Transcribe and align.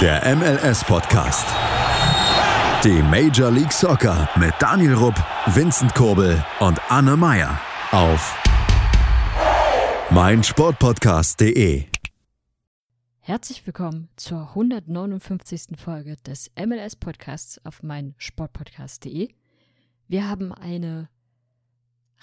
Der 0.00 0.36
MLS-Podcast. 0.36 1.44
Die 2.84 3.02
Major 3.02 3.50
League 3.50 3.72
Soccer 3.72 4.28
mit 4.38 4.54
Daniel 4.60 4.94
Rupp, 4.94 5.16
Vincent 5.46 5.92
Kurbel 5.92 6.44
und 6.60 6.80
Anne 6.88 7.16
Meyer 7.16 7.60
auf 7.90 8.40
meinsportpodcast.de. 10.10 11.86
Herzlich 13.18 13.66
willkommen 13.66 14.08
zur 14.14 14.50
159. 14.50 15.76
Folge 15.76 16.14
des 16.24 16.52
MLS-Podcasts 16.56 17.60
auf 17.64 17.82
meinsportpodcast.de. 17.82 19.30
Wir 20.06 20.28
haben 20.28 20.52
eine 20.52 21.08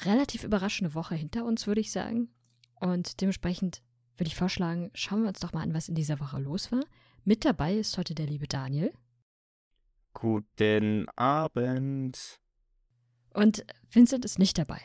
relativ 0.06 0.46
überraschende 0.46 0.96
Woche 0.96 1.16
hinter 1.16 1.44
uns, 1.44 1.68
würde 1.68 1.82
ich 1.82 1.92
sagen. 1.92 2.30
Und 2.76 3.20
dementsprechend 3.20 3.82
würde 4.16 4.28
ich 4.30 4.36
vorschlagen, 4.38 4.92
schauen 4.94 5.24
wir 5.24 5.28
uns 5.28 5.42
doch 5.42 5.52
mal 5.52 5.64
an, 5.64 5.74
was 5.74 5.90
in 5.90 5.96
dieser 5.96 6.22
Woche 6.22 6.40
los 6.40 6.72
war. 6.72 6.80
Mit 7.28 7.44
dabei 7.44 7.74
ist 7.74 7.98
heute 7.98 8.14
der 8.14 8.28
liebe 8.28 8.48
Daniel. 8.48 8.94
Guten 10.14 11.10
Abend. 11.16 12.40
Und 13.34 13.66
Vincent 13.90 14.24
ist 14.26 14.38
nicht 14.38 14.60
dabei. 14.60 14.80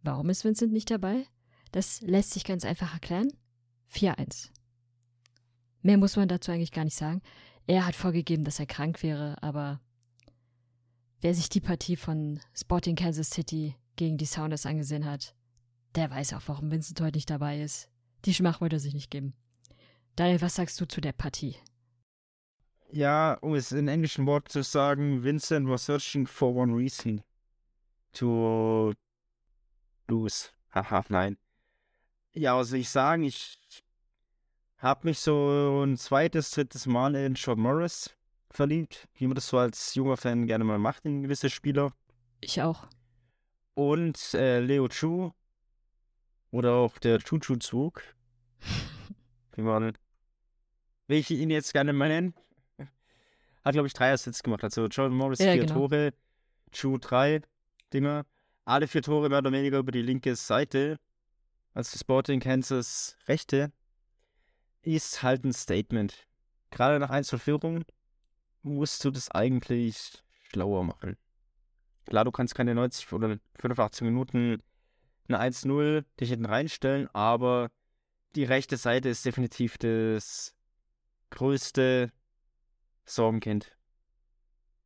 Warum 0.00 0.30
ist 0.30 0.44
Vincent 0.44 0.72
nicht 0.72 0.92
dabei? 0.92 1.26
Das 1.72 2.00
lässt 2.00 2.30
sich 2.30 2.44
ganz 2.44 2.64
einfach 2.64 2.92
erklären. 2.92 3.32
4-1. 3.92 4.50
Mehr 5.80 5.98
muss 5.98 6.14
man 6.14 6.28
dazu 6.28 6.52
eigentlich 6.52 6.70
gar 6.70 6.84
nicht 6.84 6.94
sagen. 6.94 7.20
Er 7.66 7.84
hat 7.84 7.96
vorgegeben, 7.96 8.44
dass 8.44 8.60
er 8.60 8.66
krank 8.66 9.02
wäre, 9.02 9.42
aber 9.42 9.80
wer 11.20 11.34
sich 11.34 11.48
die 11.48 11.60
Partie 11.60 11.96
von 11.96 12.38
Sporting 12.54 12.94
Kansas 12.94 13.30
City 13.30 13.74
gegen 13.96 14.18
die 14.18 14.26
Sounders 14.26 14.66
angesehen 14.66 15.04
hat, 15.04 15.34
der 15.96 16.10
weiß 16.10 16.34
auch, 16.34 16.42
warum 16.46 16.70
Vincent 16.70 17.00
heute 17.00 17.16
nicht 17.16 17.28
dabei 17.28 17.60
ist. 17.60 17.90
Die 18.24 18.34
Schmach 18.34 18.60
wollte 18.60 18.76
er 18.76 18.80
sich 18.80 18.94
nicht 18.94 19.10
geben. 19.10 19.34
Daniel, 20.14 20.42
was 20.42 20.54
sagst 20.54 20.80
du 20.80 20.86
zu 20.86 21.00
der 21.00 21.12
Partie? 21.12 21.56
Ja, 22.92 23.38
um 23.40 23.54
es 23.54 23.72
in 23.72 23.88
englischen 23.88 24.26
Worten 24.26 24.50
zu 24.50 24.62
sagen, 24.62 25.24
Vincent 25.24 25.66
was 25.66 25.86
searching 25.86 26.26
for 26.26 26.54
one 26.54 26.74
reason. 26.74 27.22
To 28.12 28.92
lose. 30.08 30.50
Haha, 30.74 31.02
nein. 31.08 31.38
Ja, 32.34 32.56
was 32.58 32.68
soll 32.68 32.80
ich 32.80 32.90
sagen? 32.90 33.24
Ich 33.24 33.58
habe 34.76 35.08
mich 35.08 35.20
so 35.20 35.82
ein 35.84 35.96
zweites, 35.96 36.50
drittes 36.50 36.86
Mal 36.86 37.14
in 37.14 37.34
Sean 37.34 37.60
Morris 37.60 38.14
verliebt, 38.50 39.08
wie 39.14 39.26
man 39.26 39.36
das 39.36 39.48
so 39.48 39.56
als 39.56 39.94
junger 39.94 40.18
Fan 40.18 40.46
gerne 40.46 40.64
mal 40.64 40.78
macht 40.78 41.06
in 41.06 41.22
gewisse 41.22 41.48
Spieler. 41.48 41.94
Ich 42.42 42.60
auch. 42.60 42.88
Und 43.72 44.34
äh, 44.34 44.60
Leo 44.60 44.88
Chu 44.88 45.32
oder 46.50 46.74
auch 46.74 46.98
der 46.98 47.20
Chuchu-Zug. 47.20 48.02
wie 49.56 49.62
man 49.62 49.94
will 51.06 51.18
ich 51.18 51.30
ihn 51.30 51.48
jetzt 51.48 51.72
gerne 51.72 51.94
mal 51.94 52.08
nennen. 52.08 52.34
Hat, 53.64 53.72
glaube 53.74 53.86
ich, 53.86 53.92
drei 53.92 54.12
Assists 54.12 54.42
gemacht. 54.42 54.64
Also 54.64 54.86
John 54.86 55.14
Morris 55.14 55.38
Ja, 55.38 55.52
vier 55.52 55.62
genau. 55.62 55.74
Tore, 55.74 56.14
Chu 56.72 56.98
drei 56.98 57.42
Dinger. 57.92 58.24
Alle 58.64 58.86
vier 58.88 59.02
Tore 59.02 59.28
mehr 59.28 59.38
oder 59.38 59.52
weniger 59.52 59.78
über 59.78 59.92
die 59.92 60.02
linke 60.02 60.34
Seite. 60.36 60.98
Also 61.74 61.98
Sporting 61.98 62.40
Kansas 62.40 63.16
rechte. 63.28 63.72
Ist 64.82 65.22
halt 65.22 65.44
ein 65.44 65.52
Statement. 65.52 66.26
Gerade 66.70 66.98
nach 66.98 67.10
Einzelführung 67.10 67.84
musst 68.62 69.04
du 69.04 69.10
das 69.10 69.30
eigentlich 69.30 70.22
schlauer 70.50 70.84
machen. 70.84 71.16
Klar, 72.06 72.24
du 72.24 72.30
kannst 72.30 72.54
keine 72.54 72.74
90 72.74 73.12
oder 73.12 73.38
85 73.58 74.02
Minuten 74.02 74.62
eine 75.28 75.40
1-0 75.40 76.04
dich 76.20 76.30
hinten 76.30 76.46
reinstellen, 76.46 77.08
aber 77.12 77.70
die 78.34 78.44
rechte 78.44 78.76
Seite 78.76 79.08
ist 79.08 79.24
definitiv 79.24 79.78
das 79.78 80.54
größte 81.30 82.10
Sorgenkind. 83.04 83.76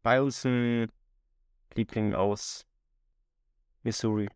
Bei 0.03 0.23
uns 0.23 0.45
ein 0.45 0.91
Liebling 1.75 2.15
aus 2.15 2.67
Missouri. 3.83 4.29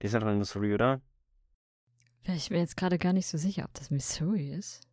Die 0.00 0.06
ist 0.06 0.12
ja 0.12 0.20
doch 0.20 0.28
in 0.28 0.38
Missouri, 0.38 0.74
oder? 0.74 1.00
Ich 2.24 2.50
mir 2.50 2.58
jetzt 2.58 2.76
gerade 2.76 2.98
gar 2.98 3.12
nicht 3.12 3.26
so 3.26 3.38
sicher, 3.38 3.64
ob 3.64 3.74
das 3.74 3.90
Missouri 3.90 4.52
ist. 4.52 4.86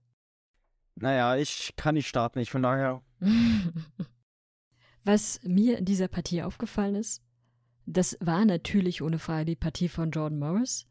Naja, 0.96 1.35
ich 1.35 1.73
kann 1.75 1.96
nicht 1.96 2.07
starten, 2.07 2.40
ich 2.40 2.52
von 2.52 2.62
daher. 2.62 3.02
Was 5.03 5.41
mir 5.44 5.79
in 5.79 5.85
dieser 5.85 6.07
Partie 6.07 6.44
aufgefallen 6.44 6.96
ist, 6.96 7.23
das 7.85 8.18
war 8.22 8.46
natürlich 8.46 9.02
ohne 9.02 9.19
Frage 9.19 9.46
die 9.46 9.56
Partie 9.56 9.90
von 9.90 10.12
Jordan 10.12 10.40
Morris, 10.40 10.88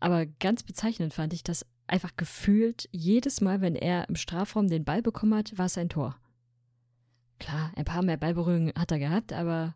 aber 0.00 0.26
ganz 0.26 0.62
bezeichnend 0.62 1.14
fand 1.14 1.32
ich, 1.32 1.42
dass 1.42 1.64
einfach 1.86 2.16
gefühlt 2.16 2.88
jedes 2.92 3.40
Mal, 3.40 3.60
wenn 3.60 3.76
er 3.76 4.08
im 4.08 4.16
Strafraum 4.16 4.68
den 4.68 4.84
Ball 4.84 5.00
bekommen 5.00 5.34
hat, 5.34 5.56
war 5.56 5.66
es 5.66 5.78
ein 5.78 5.88
Tor. 5.88 6.20
Klar, 7.38 7.72
ein 7.76 7.84
paar 7.84 8.02
mehr 8.02 8.16
Ballberührungen 8.16 8.72
hat 8.76 8.90
er 8.90 8.98
gehabt, 8.98 9.32
aber 9.32 9.74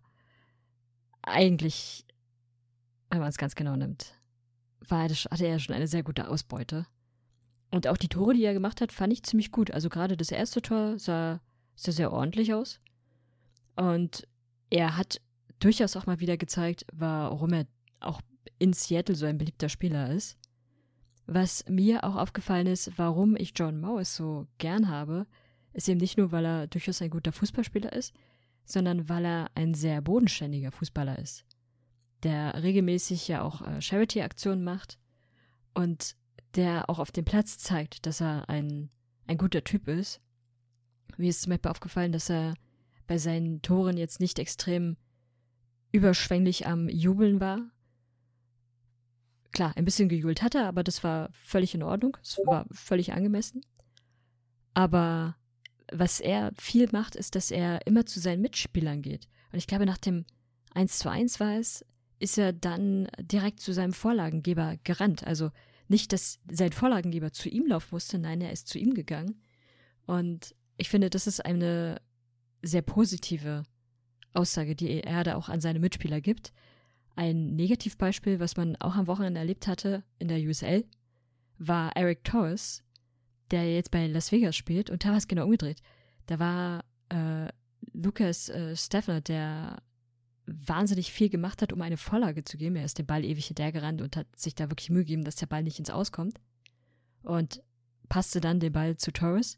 eigentlich, 1.22 2.06
wenn 3.10 3.20
man 3.20 3.28
es 3.28 3.38
ganz 3.38 3.54
genau 3.54 3.76
nimmt, 3.76 4.14
war 4.88 5.02
er, 5.02 5.10
hatte 5.10 5.46
er 5.46 5.58
schon 5.58 5.74
eine 5.74 5.86
sehr 5.86 6.02
gute 6.02 6.28
Ausbeute. 6.28 6.86
Und 7.70 7.86
auch 7.86 7.96
die 7.96 8.08
Tore, 8.08 8.34
die 8.34 8.44
er 8.44 8.54
gemacht 8.54 8.80
hat, 8.80 8.92
fand 8.92 9.12
ich 9.12 9.22
ziemlich 9.22 9.52
gut. 9.52 9.70
Also 9.70 9.88
gerade 9.88 10.16
das 10.16 10.30
erste 10.30 10.62
Tor 10.62 10.98
sah, 10.98 11.40
sah 11.76 11.92
sehr 11.92 12.12
ordentlich 12.12 12.52
aus. 12.52 12.80
Und 13.76 14.26
er 14.70 14.96
hat 14.96 15.20
durchaus 15.60 15.96
auch 15.96 16.06
mal 16.06 16.20
wieder 16.20 16.36
gezeigt, 16.36 16.84
warum 16.92 17.52
er 17.52 17.66
auch 18.00 18.20
in 18.58 18.72
Seattle 18.72 19.14
so 19.14 19.26
ein 19.26 19.38
beliebter 19.38 19.68
Spieler 19.68 20.10
ist. 20.10 20.36
Was 21.26 21.64
mir 21.68 22.02
auch 22.02 22.16
aufgefallen 22.16 22.66
ist, 22.66 22.98
warum 22.98 23.36
ich 23.36 23.52
John 23.54 23.80
Morris 23.80 24.16
so 24.16 24.48
gern 24.58 24.88
habe, 24.88 25.26
ist 25.72 25.88
eben 25.88 26.00
nicht 26.00 26.18
nur, 26.18 26.32
weil 26.32 26.44
er 26.44 26.66
durchaus 26.66 27.00
ein 27.02 27.10
guter 27.10 27.32
Fußballspieler 27.32 27.92
ist, 27.92 28.14
sondern 28.64 29.08
weil 29.08 29.24
er 29.24 29.50
ein 29.54 29.74
sehr 29.74 30.00
bodenständiger 30.00 30.72
Fußballer 30.72 31.18
ist, 31.18 31.44
der 32.22 32.62
regelmäßig 32.62 33.28
ja 33.28 33.42
auch 33.42 33.62
äh, 33.62 33.80
Charity-Aktionen 33.80 34.64
macht 34.64 34.98
und 35.74 36.16
der 36.54 36.90
auch 36.90 36.98
auf 36.98 37.12
dem 37.12 37.24
Platz 37.24 37.58
zeigt, 37.58 38.06
dass 38.06 38.20
er 38.20 38.48
ein, 38.48 38.90
ein 39.26 39.38
guter 39.38 39.62
Typ 39.62 39.88
ist. 39.88 40.20
Mir 41.16 41.30
ist 41.30 41.42
zum 41.42 41.50
Beispiel 41.50 41.70
aufgefallen, 41.70 42.12
dass 42.12 42.30
er 42.30 42.54
bei 43.06 43.18
seinen 43.18 43.62
Toren 43.62 43.96
jetzt 43.96 44.20
nicht 44.20 44.38
extrem 44.38 44.96
überschwänglich 45.92 46.66
am 46.66 46.88
Jubeln 46.88 47.40
war. 47.40 47.60
Klar, 49.52 49.76
ein 49.76 49.84
bisschen 49.84 50.08
gejubelt 50.08 50.42
hat 50.42 50.54
er, 50.54 50.66
aber 50.66 50.84
das 50.84 51.02
war 51.02 51.28
völlig 51.32 51.74
in 51.74 51.82
Ordnung. 51.82 52.16
Es 52.22 52.38
war 52.46 52.66
völlig 52.70 53.12
angemessen. 53.12 53.62
Aber 54.74 55.36
was 55.92 56.20
er 56.20 56.52
viel 56.58 56.88
macht, 56.92 57.16
ist, 57.16 57.34
dass 57.34 57.50
er 57.50 57.86
immer 57.86 58.06
zu 58.06 58.20
seinen 58.20 58.42
Mitspielern 58.42 59.02
geht. 59.02 59.28
Und 59.52 59.58
ich 59.58 59.66
glaube, 59.66 59.86
nach 59.86 59.98
dem 59.98 60.24
1 60.74 60.98
zu 60.98 61.10
1 61.10 61.40
war 61.40 61.56
es, 61.58 61.84
ist 62.18 62.38
er 62.38 62.52
dann 62.52 63.08
direkt 63.18 63.60
zu 63.60 63.72
seinem 63.72 63.92
Vorlagengeber 63.92 64.76
gerannt. 64.84 65.24
Also 65.24 65.50
nicht, 65.88 66.12
dass 66.12 66.38
sein 66.50 66.72
Vorlagengeber 66.72 67.32
zu 67.32 67.48
ihm 67.48 67.66
laufen 67.66 67.88
musste, 67.92 68.18
nein, 68.18 68.40
er 68.40 68.52
ist 68.52 68.68
zu 68.68 68.78
ihm 68.78 68.94
gegangen. 68.94 69.42
Und 70.06 70.54
ich 70.76 70.88
finde, 70.88 71.10
das 71.10 71.26
ist 71.26 71.44
eine 71.44 72.00
sehr 72.62 72.82
positive 72.82 73.64
Aussage, 74.32 74.76
die 74.76 75.02
er 75.02 75.24
da 75.24 75.36
auch 75.36 75.48
an 75.48 75.60
seine 75.60 75.80
Mitspieler 75.80 76.20
gibt. 76.20 76.52
Ein 77.16 77.56
Negativbeispiel, 77.56 78.38
was 78.38 78.56
man 78.56 78.76
auch 78.76 78.94
am 78.94 79.06
Wochenende 79.06 79.40
erlebt 79.40 79.66
hatte 79.66 80.04
in 80.18 80.28
der 80.28 80.38
USL, 80.38 80.84
war 81.58 81.96
Eric 81.96 82.24
Torres, 82.24 82.82
der 83.50 83.72
jetzt 83.72 83.90
bei 83.90 84.06
Las 84.06 84.32
Vegas 84.32 84.56
spielt. 84.56 84.90
Und 84.90 85.04
da 85.04 85.10
war 85.10 85.16
es 85.16 85.28
genau 85.28 85.44
umgedreht. 85.44 85.82
Da 86.26 86.38
war 86.38 86.84
äh, 87.08 87.48
Lucas 87.92 88.48
äh, 88.48 88.76
Steffner, 88.76 89.20
der 89.20 89.82
wahnsinnig 90.46 91.12
viel 91.12 91.28
gemacht 91.28 91.62
hat, 91.62 91.72
um 91.72 91.80
eine 91.82 91.96
Vorlage 91.96 92.44
zu 92.44 92.56
geben. 92.56 92.76
Er 92.76 92.84
ist 92.84 92.98
den 92.98 93.06
Ball 93.06 93.24
ewig 93.24 93.46
hinterhergerannt 93.46 94.02
und 94.02 94.16
hat 94.16 94.26
sich 94.36 94.54
da 94.54 94.70
wirklich 94.70 94.90
Mühe 94.90 95.04
gegeben, 95.04 95.24
dass 95.24 95.36
der 95.36 95.46
Ball 95.46 95.62
nicht 95.62 95.78
ins 95.78 95.90
Auskommt. 95.90 96.40
Und 97.22 97.62
passte 98.08 98.40
dann 98.40 98.60
den 98.60 98.72
Ball 98.72 98.96
zu 98.96 99.12
Torres. 99.12 99.56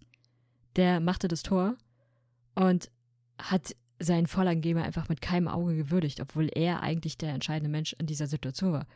Der 0.76 1.00
machte 1.00 1.28
das 1.28 1.42
Tor 1.42 1.76
und 2.54 2.90
hat 3.38 3.74
seinen 3.98 4.26
Vorlagengeber 4.26 4.82
einfach 4.82 5.08
mit 5.08 5.20
keinem 5.20 5.48
Auge 5.48 5.76
gewürdigt, 5.76 6.20
obwohl 6.20 6.48
er 6.48 6.82
eigentlich 6.82 7.18
der 7.18 7.32
entscheidende 7.32 7.70
Mensch 7.70 7.94
in 7.98 8.06
dieser 8.06 8.26
Situation 8.26 8.72
war. 8.72 8.86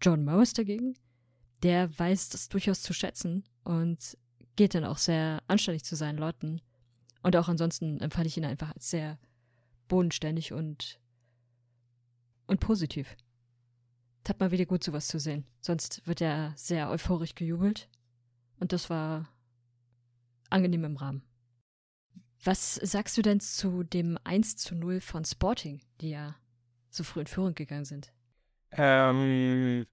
John 0.00 0.24
Morris 0.24 0.52
dagegen, 0.52 0.94
der 1.62 1.96
weiß 1.98 2.30
das 2.30 2.48
durchaus 2.48 2.82
zu 2.82 2.92
schätzen 2.92 3.44
und 3.64 4.16
geht 4.58 4.74
dann 4.74 4.84
auch 4.84 4.98
sehr 4.98 5.40
anständig 5.46 5.84
zu 5.84 5.94
seinen 5.94 6.18
Leuten. 6.18 6.60
Und 7.22 7.36
auch 7.36 7.48
ansonsten 7.48 8.00
empfand 8.00 8.26
ich 8.26 8.36
ihn 8.36 8.44
einfach 8.44 8.74
als 8.74 8.90
sehr 8.90 9.16
bodenständig 9.86 10.52
und, 10.52 11.00
und 12.48 12.58
positiv. 12.58 13.16
Tat 14.24 14.40
mal 14.40 14.50
wieder 14.50 14.66
gut, 14.66 14.82
sowas 14.82 15.06
zu 15.06 15.20
sehen. 15.20 15.46
Sonst 15.60 16.04
wird 16.08 16.20
er 16.20 16.52
sehr 16.56 16.90
euphorisch 16.90 17.36
gejubelt. 17.36 17.88
Und 18.58 18.72
das 18.72 18.90
war 18.90 19.32
angenehm 20.50 20.82
im 20.82 20.96
Rahmen. 20.96 21.22
Was 22.42 22.74
sagst 22.74 23.16
du 23.16 23.22
denn 23.22 23.38
zu 23.38 23.84
dem 23.84 24.18
1 24.24 24.56
zu 24.56 24.74
0 24.74 25.00
von 25.00 25.24
Sporting, 25.24 25.80
die 26.00 26.10
ja 26.10 26.34
so 26.90 27.04
früh 27.04 27.20
in 27.20 27.26
Führung 27.28 27.54
gegangen 27.54 27.84
sind? 27.84 28.12
Ähm, 28.72 29.86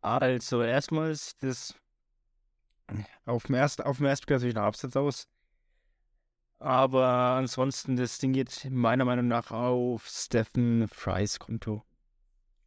also 0.00 0.62
erstmal 0.62 1.14
sieht 1.14 1.42
es 1.42 1.74
auf 3.24 3.44
dem 3.44 3.54
ersten, 3.54 3.82
auf 3.82 3.98
dem 3.98 4.06
ersten 4.06 4.26
Blick 4.26 4.36
natürlich 4.36 4.54
nach 4.54 4.64
Absatz 4.64 4.96
aus. 4.96 5.28
Aber 6.58 7.06
ansonsten, 7.06 7.96
das 7.96 8.18
Ding 8.18 8.32
geht 8.32 8.68
meiner 8.70 9.04
Meinung 9.06 9.28
nach 9.28 9.50
auf 9.50 10.06
Stephen 10.06 10.88
Frys 10.88 11.38
Konto. 11.38 11.82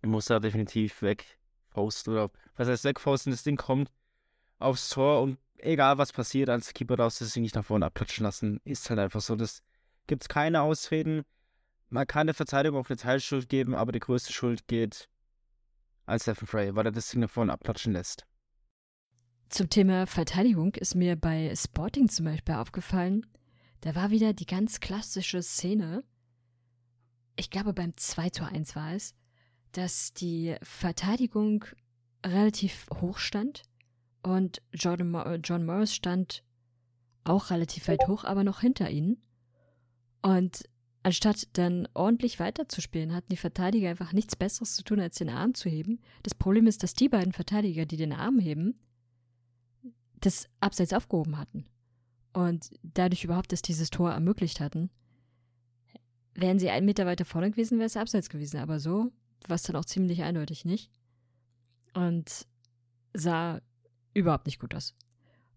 Er 0.02 0.10
muss 0.10 0.26
da 0.26 0.40
definitiv 0.40 1.02
wegposten 1.02 2.14
oder 2.14 2.32
was 2.56 2.68
heißt 2.68 2.84
wegposten, 2.86 3.32
das 3.32 3.44
Ding 3.44 3.56
kommt 3.56 3.92
aufs 4.58 4.90
Tor 4.90 5.22
und 5.22 5.38
egal 5.58 5.98
was 5.98 6.12
passiert, 6.12 6.50
als 6.50 6.74
Keeper 6.74 6.98
darfst 6.98 7.22
du 7.22 7.26
das 7.26 7.34
Ding 7.34 7.44
nicht 7.44 7.56
nach 7.56 7.66
vorne 7.66 7.86
abklatschen 7.86 8.24
lassen. 8.24 8.60
Ist 8.64 8.90
halt 8.90 9.00
einfach 9.00 9.22
so. 9.22 9.36
Das 9.36 9.62
gibt 10.08 10.28
keine 10.28 10.62
Ausreden. 10.62 11.24
Man 11.90 12.08
kann 12.08 12.28
der 12.28 12.34
Verteidigung 12.34 12.82
auch 12.82 12.90
eine 12.90 12.98
Teilschuld 12.98 13.48
geben, 13.48 13.76
aber 13.76 13.92
die 13.92 14.00
größte 14.00 14.34
Schuld 14.34 14.68
geht 14.68 15.08
an 16.06 16.20
Stephen 16.20 16.48
Frey, 16.48 16.76
weil 16.76 16.88
er 16.88 16.92
das 16.92 17.10
Ding 17.10 17.22
nach 17.22 17.30
vorne 17.30 17.54
abklatschen 17.54 17.94
lässt. 17.94 18.26
Zum 19.54 19.70
Thema 19.70 20.08
Verteidigung 20.08 20.74
ist 20.74 20.96
mir 20.96 21.16
bei 21.16 21.54
Sporting 21.56 22.10
zum 22.10 22.26
Beispiel 22.26 22.56
aufgefallen, 22.56 23.24
da 23.82 23.94
war 23.94 24.10
wieder 24.10 24.34
die 24.34 24.48
ganz 24.48 24.80
klassische 24.80 25.44
Szene. 25.44 26.04
Ich 27.36 27.52
glaube, 27.52 27.72
beim 27.72 27.96
2 27.96 28.32
zu 28.32 28.46
1 28.46 28.76
war 28.76 28.96
es, 28.96 29.14
dass 29.72 30.12
die 30.16 30.56
Verteidigung 30.64 31.66
relativ 32.26 32.88
hoch 33.00 33.20
stand 33.20 33.62
und 34.24 34.60
Jordan, 34.74 35.40
John 35.44 35.68
Morris 35.68 35.94
stand 35.94 36.44
auch 37.24 37.52
relativ 37.52 37.88
weit 37.90 38.08
hoch, 38.08 38.24
aber 38.24 38.44
noch 38.44 38.62
hinter 38.62 38.90
ihnen. 38.90 39.22
Und 40.24 40.68
anstatt 41.04 41.48
dann 41.54 41.88
ordentlich 41.94 42.40
weiterzuspielen, 42.40 43.14
hatten 43.14 43.30
die 43.30 43.38
Verteidiger 43.38 43.92
einfach 43.92 44.14
nichts 44.14 44.36
Besseres 44.36 44.76
zu 44.76 44.84
tun, 44.84 45.00
als 45.00 45.20
den 45.20 45.30
Arm 45.30 45.54
zu 45.54 45.70
heben. 45.70 46.00
Das 46.24 46.34
Problem 46.34 46.66
ist, 46.66 46.82
dass 46.82 46.96
die 46.96 47.08
beiden 47.08 47.34
Verteidiger, 47.34 47.86
die 47.86 47.98
den 47.98 48.14
Arm 48.14 48.40
heben, 48.40 48.80
das 50.26 50.48
Abseits 50.60 50.94
aufgehoben 50.94 51.38
hatten. 51.38 51.66
Und 52.34 52.72
dadurch 52.82 53.24
überhaupt, 53.24 53.52
dass 53.52 53.62
dieses 53.62 53.90
Tor 53.90 54.12
ermöglicht 54.12 54.60
hatten, 54.60 54.90
wären 56.34 56.60
sie 56.60 56.70
einen 56.70 56.86
Meter 56.86 57.06
weiter 57.06 57.26
vorne 57.26 57.52
gewesen, 57.52 57.78
wäre 57.78 57.88
es 57.88 57.98
Abseits 57.98 58.30
gewesen. 58.30 58.60
Aber 58.60 58.80
so 58.80 59.12
war 59.48 59.56
es 59.56 59.64
dann 59.64 59.76
auch 59.76 59.86
ziemlich 59.86 60.24
eindeutig 60.24 60.66
nicht. 60.66 60.92
Und 61.94 62.48
sah 63.14 63.62
überhaupt 64.14 64.48
nicht 64.48 64.60
gut 64.60 64.74
aus. 64.74 64.96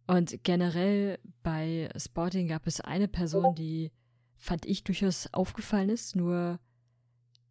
Und 0.07 0.45
generell 0.45 1.19
bei 1.43 1.89
Sporting 1.97 2.49
gab 2.49 2.67
es 2.67 2.81
eine 2.81 3.09
Person, 3.09 3.55
die 3.55 3.91
fand 4.37 4.67
ich 4.67 4.85
durchaus 4.85 5.29
aufgefallen 5.33 5.89
ist, 5.89 6.15
nur 6.15 6.61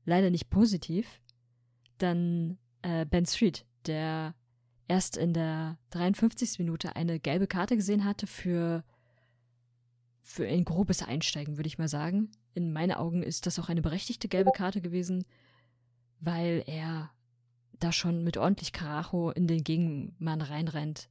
leider 0.05 0.29
nicht 0.29 0.49
positiv. 0.49 1.21
Dann 1.97 2.57
äh, 2.83 3.05
Ben 3.05 3.25
Street, 3.25 3.65
der 3.87 4.35
erst 4.87 5.17
in 5.17 5.33
der 5.33 5.77
53. 5.91 6.59
Minute 6.59 6.95
eine 6.95 7.19
gelbe 7.19 7.47
Karte 7.47 7.75
gesehen 7.75 8.05
hatte 8.05 8.27
für, 8.27 8.83
für 10.21 10.47
ein 10.47 10.65
grobes 10.65 11.01
Einsteigen, 11.01 11.57
würde 11.57 11.67
ich 11.67 11.77
mal 11.77 11.87
sagen. 11.87 12.31
In 12.53 12.71
meinen 12.71 12.93
Augen 12.93 13.23
ist 13.23 13.45
das 13.45 13.59
auch 13.59 13.69
eine 13.69 13.81
berechtigte 13.81 14.27
gelbe 14.27 14.51
Karte 14.51 14.81
gewesen, 14.81 15.25
weil 16.19 16.63
er 16.67 17.11
da 17.79 17.91
schon 17.91 18.23
mit 18.23 18.37
ordentlich 18.37 18.71
Karacho 18.71 19.31
in 19.31 19.47
den 19.47 19.63
Gegenmann 19.63 20.41
reinrennt. 20.41 21.09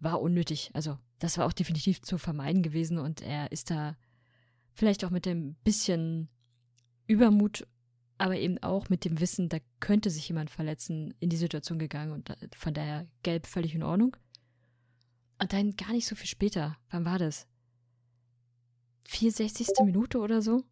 War 0.00 0.20
unnötig. 0.20 0.70
Also, 0.72 0.98
das 1.18 1.38
war 1.38 1.46
auch 1.46 1.52
definitiv 1.52 2.02
zu 2.02 2.18
vermeiden 2.18 2.62
gewesen 2.62 2.98
und 2.98 3.20
er 3.20 3.52
ist 3.52 3.70
da 3.70 3.96
vielleicht 4.72 5.04
auch 5.04 5.10
mit 5.10 5.26
dem 5.26 5.54
bisschen 5.64 6.28
Übermut, 7.06 7.66
aber 8.22 8.36
eben 8.36 8.62
auch 8.62 8.88
mit 8.88 9.04
dem 9.04 9.18
Wissen, 9.18 9.48
da 9.48 9.58
könnte 9.80 10.08
sich 10.08 10.28
jemand 10.28 10.48
verletzen, 10.48 11.12
in 11.18 11.28
die 11.28 11.36
Situation 11.36 11.80
gegangen 11.80 12.12
und 12.12 12.32
von 12.54 12.72
daher 12.72 13.04
gelb 13.24 13.48
völlig 13.48 13.74
in 13.74 13.82
Ordnung. 13.82 14.16
Und 15.40 15.52
dann 15.52 15.74
gar 15.74 15.90
nicht 15.90 16.06
so 16.06 16.14
viel 16.14 16.28
später, 16.28 16.76
wann 16.90 17.04
war 17.04 17.18
das? 17.18 17.48
64. 19.08 19.70
Minute 19.84 20.20
oder 20.20 20.40
so? 20.40 20.62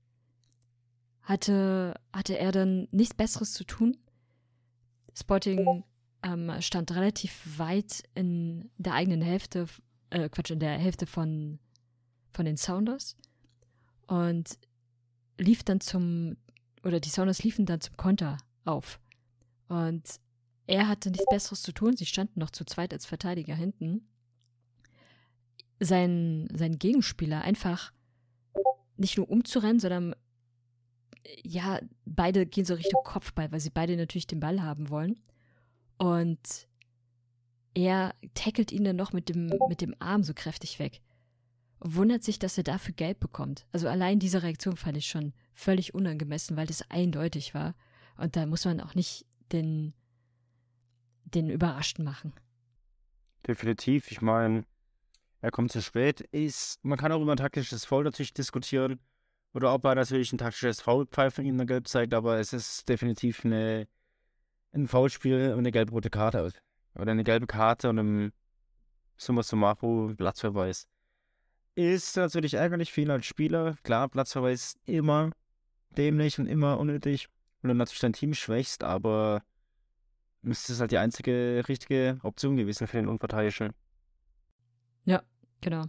Hatte, 1.23 2.01
hatte 2.13 2.39
er 2.39 2.53
dann 2.53 2.87
nichts 2.93 3.17
Besseres 3.17 3.53
zu 3.53 3.65
tun. 3.65 3.97
Sporting 5.13 5.83
ähm, 6.23 6.53
stand 6.61 6.95
relativ 6.95 7.59
weit 7.59 8.05
in 8.15 8.71
der 8.79 8.95
eigenen 8.95 9.23
Hälfte, 9.23 9.67
äh, 10.11 10.29
Quatsch, 10.29 10.53
in 10.53 10.61
der 10.61 10.79
Hälfte 10.79 11.07
von, 11.07 11.59
von 12.33 12.45
den 12.45 12.57
Sounders 12.57 13.17
und 14.07 14.57
lief 15.37 15.65
dann 15.65 15.81
zum, 15.81 16.37
oder 16.83 17.01
die 17.01 17.11
Sounders 17.11 17.43
liefen 17.43 17.67
dann 17.67 17.81
zum 17.81 17.97
Konter 17.97 18.39
auf. 18.65 19.01
Und 19.69 20.03
er 20.67 20.89
hatte 20.89 21.11
nichts 21.11 21.27
Besseres 21.31 21.63
zu 21.63 21.73
tun. 21.73 21.97
Sie 21.97 22.07
standen 22.07 22.41
noch 22.41 22.51
zu 22.51 22.65
zweit 22.65 22.93
als 22.93 23.07
Verteidiger 23.07 23.55
hinten. 23.55 24.09
Sein, 25.79 26.49
sein 26.55 26.79
Gegenspieler 26.79 27.43
einfach 27.43 27.93
nicht 28.97 29.17
nur 29.17 29.31
umzurennen, 29.31 29.81
sondern 29.81 30.15
ja, 31.43 31.81
beide 32.05 32.47
gehen 32.47 32.65
so 32.65 32.75
Richtung 32.75 33.03
Kopfball, 33.05 33.51
weil 33.53 33.61
sie 33.61 33.71
beide 33.71 33.97
natürlich 33.97 34.27
den 34.27 34.41
Ball 34.41 34.63
haben 34.63 34.91
wollen. 34.91 35.21
Und 35.97 36.69
er 37.75 38.15
tackelt 38.35 38.73
ihn 38.73 38.85
dann 38.85 38.97
noch 38.97 39.13
mit 39.13 39.29
dem, 39.29 39.53
mit 39.69 39.81
dem 39.81 39.95
Arm 39.99 40.23
so 40.23 40.35
kräftig 40.35 40.79
weg 40.79 41.01
wundert 41.81 42.23
sich, 42.23 42.39
dass 42.39 42.59
er 42.59 42.65
dafür 42.65 42.95
Geld 42.95 43.21
bekommt. 43.21 43.67
Also 43.73 43.89
allein 43.89 44.19
diese 44.19 44.43
Reaktion 44.43 44.77
fand 44.77 44.97
ich 44.97 45.07
schon 45.07 45.33
völlig 45.61 45.95
unangemessen, 45.95 46.57
weil 46.57 46.67
das 46.67 46.91
eindeutig 46.91 47.55
war. 47.55 47.75
Und 48.17 48.37
da 48.37 48.47
muss 48.47 48.65
man 48.65 48.81
auch 48.81 48.95
nicht 48.95 49.27
den, 49.53 49.95
den 51.25 51.51
Überraschten 51.51 52.05
machen. 52.05 52.33
Definitiv. 53.47 54.11
Ich 54.11 54.21
meine, 54.21 54.65
er 55.41 55.51
kommt 55.51 55.73
zu 55.73 55.81
spät. 55.83 56.21
Ist, 56.21 56.85
man 56.85 56.99
kann 56.99 57.13
auch 57.13 57.21
über 57.21 57.33
ein 57.33 57.39
taktisches 57.39 57.85
Foul 57.85 58.05
natürlich 58.05 58.35
diskutieren. 58.35 59.01
Oder 59.53 59.75
ob 59.75 59.85
er 59.85 59.95
natürlich 59.95 60.33
ein 60.33 60.39
taktisches 60.39 60.81
Foulpfeifen 60.81 61.45
in 61.45 61.57
der 61.57 61.67
Gelb 61.67 61.89
zeigt, 61.89 62.15
aber 62.15 62.39
es 62.39 62.53
ist 62.53 62.89
definitiv 62.89 63.45
eine, 63.45 63.89
ein 64.73 64.87
Foulspiel 64.87 65.53
und 65.53 65.61
eine 65.61 65.73
gelb-rote 65.73 66.11
Karte. 66.11 66.53
Oder 66.95 67.11
eine 67.11 67.25
gelbe 67.25 67.47
Karte 67.47 67.89
und 67.89 67.99
im 67.99 68.33
Summa 69.17 69.43
summarum 69.43 70.17
Platzverweis. 70.17 70.87
Ist 71.75 72.17
natürlich 72.17 72.55
ärgerlich 72.55 72.93
für 72.93 73.01
ihn 73.01 73.11
als 73.11 73.27
Spieler. 73.27 73.77
Klar, 73.83 74.09
Platzverweis 74.09 74.77
immer 74.87 75.31
dämlich 75.97 76.39
und 76.39 76.47
immer 76.47 76.79
unnötig, 76.79 77.29
wenn 77.63 77.69
du 77.69 77.75
natürlich 77.75 78.01
dein 78.01 78.13
Team 78.13 78.35
schwächst, 78.35 78.85
aber 78.85 79.43
es 80.43 80.81
halt 80.81 80.91
die 80.91 80.99
einzige 80.99 81.63
richtige 81.69 82.19
Option 82.23 82.57
gewesen 82.57 82.87
für 82.87 82.97
den 82.97 83.09
Unparteiischen. 83.09 83.73
Ja, 85.05 85.23
genau. 85.61 85.85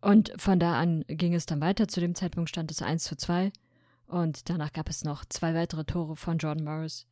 Und 0.00 0.32
von 0.36 0.58
da 0.58 0.78
an 0.78 1.04
ging 1.08 1.34
es 1.34 1.46
dann 1.46 1.60
weiter. 1.60 1.88
Zu 1.88 2.00
dem 2.00 2.14
Zeitpunkt 2.14 2.48
stand 2.48 2.70
es 2.70 2.82
1 2.82 3.04
zu 3.04 3.16
2. 3.16 3.52
Und 4.06 4.48
danach 4.48 4.72
gab 4.72 4.88
es 4.88 5.04
noch 5.04 5.24
zwei 5.24 5.54
weitere 5.54 5.84
Tore 5.84 6.16
von 6.16 6.38
Jordan 6.38 6.64
Morris. 6.64 7.06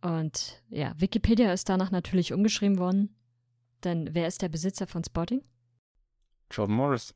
Und 0.00 0.62
ja, 0.70 0.94
Wikipedia 0.96 1.52
ist 1.52 1.68
danach 1.68 1.90
natürlich 1.90 2.32
umgeschrieben 2.32 2.78
worden. 2.78 3.14
Denn 3.84 4.14
wer 4.14 4.26
ist 4.26 4.40
der 4.42 4.48
Besitzer 4.48 4.86
von 4.86 5.04
Spotting? 5.04 5.42
Jordan 6.50 6.76
Morris. 6.76 7.14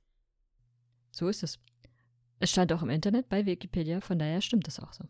So 1.12 1.29
ist 1.29 1.43
es. 1.43 1.59
Es 2.45 2.51
stand 2.51 2.75
auch 2.75 2.83
im 2.83 2.91
Internet 2.91 3.31
bei 3.31 3.47
Wikipedia, 3.47 4.03
von 4.03 4.19
daher 4.19 4.43
stimmt 4.43 4.69
es 4.69 4.79
auch 4.79 4.93
so. 4.93 5.03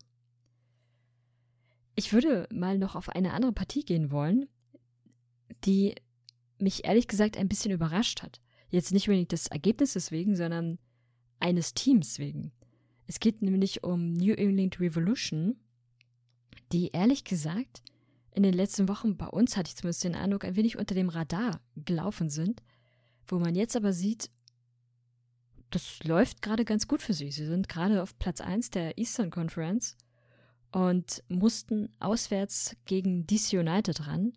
Ich 1.97 2.13
würde 2.13 2.47
mal 2.53 2.79
noch 2.79 2.95
auf 2.95 3.09
eine 3.09 3.33
andere 3.33 3.53
Partie 3.53 3.85
gehen 3.85 4.13
wollen, 4.13 4.47
die 5.65 5.97
mich 6.61 6.85
ehrlich 6.85 7.09
gesagt 7.09 7.37
ein 7.37 7.49
bisschen 7.49 7.73
überrascht 7.73 8.23
hat. 8.23 8.41
Jetzt 8.69 8.93
nicht 8.93 9.09
unbedingt 9.09 9.33
des 9.33 9.49
Ergebnisses 9.49 10.13
wegen, 10.13 10.37
sondern 10.37 10.79
eines 11.41 11.75
Teams 11.75 12.21
wegen. 12.21 12.53
Es 13.09 13.19
geht 13.19 13.43
nämlich 13.43 13.83
um 13.83 14.13
New 14.13 14.35
England 14.35 14.79
Revolution, 14.79 15.57
die 16.71 16.93
ehrlich 16.93 17.25
gesagt 17.25 17.83
in 18.31 18.45
den 18.45 18.55
letzten 18.55 18.87
Wochen 18.87 19.17
bei 19.17 19.27
uns, 19.27 19.57
hatte 19.57 19.71
ich 19.71 19.77
zumindest 19.77 20.05
den 20.05 20.15
Eindruck, 20.15 20.45
ein 20.45 20.55
wenig 20.55 20.79
unter 20.79 20.95
dem 20.95 21.09
Radar 21.09 21.61
gelaufen 21.75 22.31
sind 22.31 22.63
wo 23.27 23.39
man 23.39 23.55
jetzt 23.55 23.77
aber 23.77 23.93
sieht, 23.93 24.31
das 25.71 26.03
läuft 26.05 26.43
gerade 26.43 26.65
ganz 26.65 26.87
gut 26.87 27.03
für 27.03 27.15
sie. 27.15 27.31
Sie 27.31 27.47
sind 27.47 27.69
gerade 27.69 28.03
auf 28.03 28.19
Platz 28.19 28.41
1 28.41 28.71
der 28.71 28.99
Eastern 28.99 29.31
Conference 29.31 29.97
und 30.73 31.23
mussten 31.29 31.91
auswärts 32.01 32.77
gegen 32.85 33.27
DC 33.27 33.55
United 33.55 34.07
ran. 34.07 34.33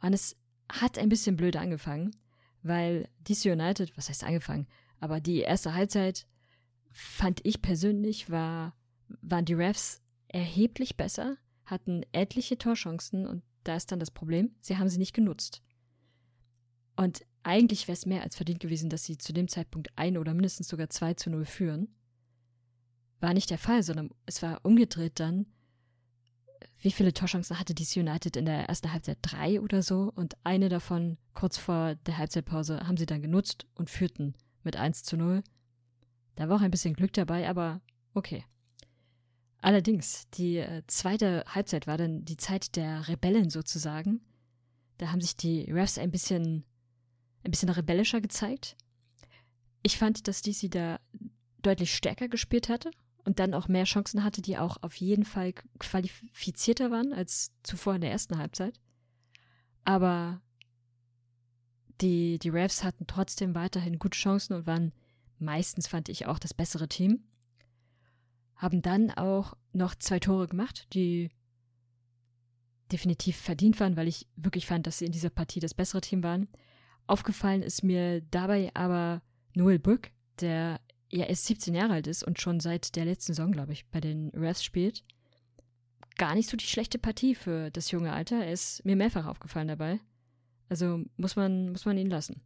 Und 0.00 0.12
es 0.12 0.36
hat 0.70 0.98
ein 0.98 1.08
bisschen 1.08 1.36
blöd 1.36 1.56
angefangen, 1.56 2.16
weil 2.62 3.08
DC 3.28 3.46
United, 3.46 3.96
was 3.96 4.08
heißt 4.08 4.24
angefangen, 4.24 4.66
aber 4.98 5.20
die 5.20 5.40
erste 5.40 5.74
Halbzeit 5.74 6.26
fand 6.92 7.40
ich 7.44 7.62
persönlich 7.62 8.30
war, 8.30 8.74
waren 9.22 9.44
die 9.44 9.54
Refs 9.54 10.02
erheblich 10.28 10.96
besser, 10.96 11.36
hatten 11.64 12.04
etliche 12.12 12.58
Torchancen 12.58 13.26
und 13.26 13.42
da 13.64 13.76
ist 13.76 13.92
dann 13.92 14.00
das 14.00 14.10
Problem, 14.10 14.54
sie 14.60 14.78
haben 14.78 14.88
sie 14.88 14.98
nicht 14.98 15.14
genutzt. 15.14 15.62
Und 17.00 17.24
eigentlich 17.44 17.88
wäre 17.88 17.94
es 17.94 18.04
mehr 18.04 18.22
als 18.22 18.36
verdient 18.36 18.60
gewesen, 18.60 18.90
dass 18.90 19.04
sie 19.04 19.16
zu 19.16 19.32
dem 19.32 19.48
Zeitpunkt 19.48 19.88
ein 19.96 20.18
oder 20.18 20.34
mindestens 20.34 20.68
sogar 20.68 20.90
2 20.90 21.14
zu 21.14 21.30
0 21.30 21.46
führen. 21.46 21.88
War 23.20 23.32
nicht 23.32 23.48
der 23.48 23.56
Fall, 23.56 23.82
sondern 23.82 24.10
es 24.26 24.42
war 24.42 24.60
umgedreht 24.64 25.18
dann. 25.18 25.46
Wie 26.78 26.90
viele 26.90 27.14
Torchancen 27.14 27.58
hatte 27.58 27.74
DC 27.74 27.96
United 27.96 28.36
in 28.36 28.44
der 28.44 28.68
ersten 28.68 28.92
Halbzeit? 28.92 29.16
Drei 29.22 29.62
oder 29.62 29.82
so. 29.82 30.12
Und 30.14 30.34
eine 30.44 30.68
davon, 30.68 31.16
kurz 31.32 31.56
vor 31.56 31.94
der 31.94 32.18
Halbzeitpause, 32.18 32.86
haben 32.86 32.98
sie 32.98 33.06
dann 33.06 33.22
genutzt 33.22 33.66
und 33.76 33.88
führten 33.88 34.34
mit 34.62 34.76
1 34.76 35.02
zu 35.02 35.16
0. 35.16 35.42
Da 36.34 36.50
war 36.50 36.58
auch 36.58 36.62
ein 36.62 36.70
bisschen 36.70 36.92
Glück 36.92 37.14
dabei, 37.14 37.48
aber 37.48 37.80
okay. 38.12 38.44
Allerdings, 39.62 40.28
die 40.34 40.58
äh, 40.58 40.82
zweite 40.86 41.44
Halbzeit 41.46 41.86
war 41.86 41.96
dann 41.96 42.26
die 42.26 42.36
Zeit 42.36 42.76
der 42.76 43.08
Rebellen 43.08 43.48
sozusagen. 43.48 44.20
Da 44.98 45.12
haben 45.12 45.22
sich 45.22 45.34
die 45.34 45.62
Refs 45.70 45.96
ein 45.96 46.10
bisschen, 46.10 46.66
ein 47.44 47.50
bisschen 47.50 47.68
rebellischer 47.68 48.20
gezeigt. 48.20 48.76
Ich 49.82 49.98
fand, 49.98 50.28
dass 50.28 50.42
DC 50.42 50.70
da 50.70 51.00
deutlich 51.62 51.94
stärker 51.94 52.28
gespielt 52.28 52.68
hatte 52.68 52.90
und 53.24 53.38
dann 53.38 53.54
auch 53.54 53.68
mehr 53.68 53.84
Chancen 53.84 54.24
hatte, 54.24 54.42
die 54.42 54.58
auch 54.58 54.78
auf 54.82 54.96
jeden 54.96 55.24
Fall 55.24 55.52
qualifizierter 55.78 56.90
waren 56.90 57.12
als 57.12 57.52
zuvor 57.62 57.94
in 57.94 58.00
der 58.00 58.10
ersten 58.10 58.38
Halbzeit. 58.38 58.80
Aber 59.84 60.40
die, 62.00 62.38
die 62.38 62.48
Refs 62.48 62.82
hatten 62.82 63.06
trotzdem 63.06 63.54
weiterhin 63.54 63.98
gute 63.98 64.18
Chancen 64.18 64.54
und 64.54 64.66
waren 64.66 64.92
meistens, 65.38 65.86
fand 65.86 66.08
ich, 66.08 66.26
auch 66.26 66.38
das 66.38 66.54
bessere 66.54 66.88
Team. 66.88 67.24
Haben 68.56 68.82
dann 68.82 69.10
auch 69.10 69.56
noch 69.72 69.94
zwei 69.94 70.18
Tore 70.18 70.48
gemacht, 70.48 70.86
die 70.92 71.30
definitiv 72.92 73.36
verdient 73.36 73.80
waren, 73.80 73.96
weil 73.96 74.08
ich 74.08 74.26
wirklich 74.36 74.66
fand, 74.66 74.86
dass 74.86 74.98
sie 74.98 75.06
in 75.06 75.12
dieser 75.12 75.30
Partie 75.30 75.60
das 75.60 75.74
bessere 75.74 76.00
Team 76.00 76.22
waren. 76.22 76.48
Aufgefallen 77.10 77.64
ist 77.64 77.82
mir 77.82 78.20
dabei 78.20 78.70
aber 78.72 79.20
Noel 79.54 79.80
Brück, 79.80 80.12
der 80.40 80.80
ja 81.08 81.24
erst 81.24 81.46
17 81.46 81.74
Jahre 81.74 81.94
alt 81.94 82.06
ist 82.06 82.22
und 82.22 82.40
schon 82.40 82.60
seit 82.60 82.94
der 82.94 83.04
letzten 83.04 83.34
Saison, 83.34 83.50
glaube 83.50 83.72
ich, 83.72 83.84
bei 83.88 84.00
den 84.00 84.28
Refs 84.28 84.62
spielt. 84.62 85.02
Gar 86.18 86.36
nicht 86.36 86.48
so 86.48 86.56
die 86.56 86.66
schlechte 86.66 87.00
Partie 87.00 87.34
für 87.34 87.72
das 87.72 87.90
junge 87.90 88.12
Alter. 88.12 88.44
Er 88.44 88.52
ist 88.52 88.84
mir 88.84 88.94
mehrfach 88.94 89.26
aufgefallen 89.26 89.66
dabei. 89.66 89.98
Also 90.68 91.02
muss 91.16 91.34
man, 91.34 91.72
muss 91.72 91.84
man 91.84 91.98
ihn 91.98 92.10
lassen. 92.10 92.42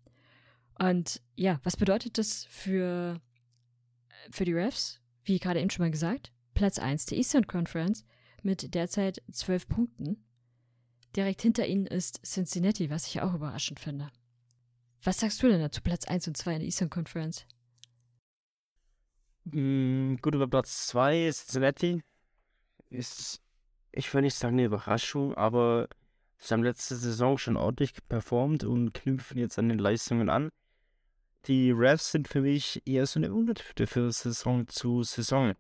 Und 0.79 1.21
ja, 1.37 1.61
was 1.63 1.77
bedeutet 1.77 2.17
das 2.17 2.47
für, 2.47 3.21
für 4.31 4.47
die 4.47 4.55
Refs? 4.55 4.99
Wie 5.25 5.41
gerade 5.41 5.61
eben 5.61 5.69
schon 5.69 5.85
mal 5.85 5.91
gesagt, 5.91 6.33
Platz 6.55 6.79
1 6.79 7.05
der 7.05 7.19
Eastern 7.19 7.47
Conference 7.47 8.07
mit 8.43 8.75
derzeit 8.75 9.23
12 9.31 9.69
Punkten. 9.69 10.25
Direkt 11.15 11.43
hinter 11.43 11.67
ihnen 11.67 11.87
ist 11.87 12.25
Cincinnati, 12.25 12.89
was 12.89 13.07
ich 13.09 13.21
auch 13.21 13.35
überraschend 13.35 13.79
finde. 13.79 14.11
Was 15.05 15.21
sagst 15.21 15.43
du 15.43 15.49
denn 15.49 15.61
dazu 15.61 15.83
Platz 15.83 16.07
1 16.07 16.29
und 16.29 16.37
2 16.37 16.55
in 16.55 16.59
der 16.61 16.67
Eastern 16.67 16.89
Conference? 16.89 17.47
Mm, 19.45 20.17
gut, 20.17 20.35
über 20.35 20.49
Platz 20.49 20.87
2 20.87 21.27
ist 21.27 21.51
Cincinnati. 21.51 22.03
Ist, 22.89 23.43
ich 23.93 24.13
will 24.15 24.23
nicht 24.23 24.35
sagen 24.35 24.55
eine 24.55 24.65
Überraschung, 24.65 25.35
aber 25.35 25.89
sie 26.39 26.55
haben 26.55 26.63
letzte 26.63 26.97
Saison 26.97 27.37
schon 27.37 27.59
ordentlich 27.59 27.93
performt 28.09 28.65
und 28.65 28.95
knüpfen 28.95 29.37
jetzt 29.37 29.59
an 29.59 29.69
den 29.69 29.79
Leistungen 29.79 30.31
an. 30.31 30.49
Die 31.49 31.71
Refs 31.71 32.13
sind 32.13 32.27
für 32.27 32.41
mich 32.41 32.81
eher 32.87 33.07
so 33.07 33.21
eine 33.21 33.35
Untertüte 33.35 33.87
für 33.87 34.11
Saison 34.11 34.67
zu 34.69 35.03
Saison. 35.03 35.55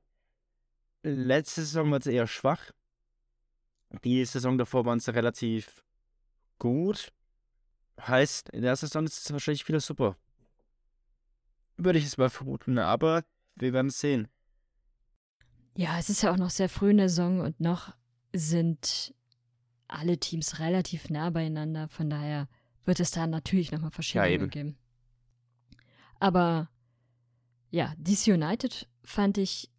Letzte 1.02 1.60
Saison 1.60 1.90
war 1.90 2.00
sie 2.00 2.14
eher 2.14 2.26
schwach. 2.26 2.70
Die 4.04 4.24
Saison 4.24 4.56
davor 4.56 4.86
waren 4.86 5.00
sie 5.00 5.14
relativ 5.14 5.84
gut. 6.58 7.12
Heißt, 8.00 8.50
in 8.50 8.62
der 8.62 8.76
Saison 8.76 9.04
ist 9.04 9.24
es 9.24 9.32
wahrscheinlich 9.32 9.66
wieder 9.68 9.80
super. 9.80 10.16
Würde 11.76 11.98
ich 11.98 12.04
es 12.04 12.18
mal 12.18 12.30
vermuten, 12.30 12.78
aber 12.78 13.24
wir 13.56 13.72
werden 13.72 13.88
es 13.88 14.00
sehen. 14.00 14.28
Ja, 15.76 15.98
es 15.98 16.08
ist 16.08 16.22
ja 16.22 16.32
auch 16.32 16.36
noch 16.36 16.50
sehr 16.50 16.68
früh 16.68 16.90
in 16.90 16.98
der 16.98 17.08
Saison 17.08 17.40
und 17.40 17.60
noch 17.60 17.94
sind 18.32 19.14
alle 19.88 20.18
Teams 20.18 20.58
relativ 20.60 21.10
nah 21.10 21.30
beieinander. 21.30 21.88
Von 21.88 22.10
daher 22.10 22.48
wird 22.84 23.00
es 23.00 23.10
da 23.10 23.26
natürlich 23.26 23.72
nochmal 23.72 23.90
Verschiebungen 23.90 24.40
ja, 24.40 24.46
geben. 24.46 24.76
Aber 26.20 26.68
ja, 27.70 27.94
DC 27.98 28.28
United 28.28 28.88
fand 29.02 29.38
ich, 29.38 29.70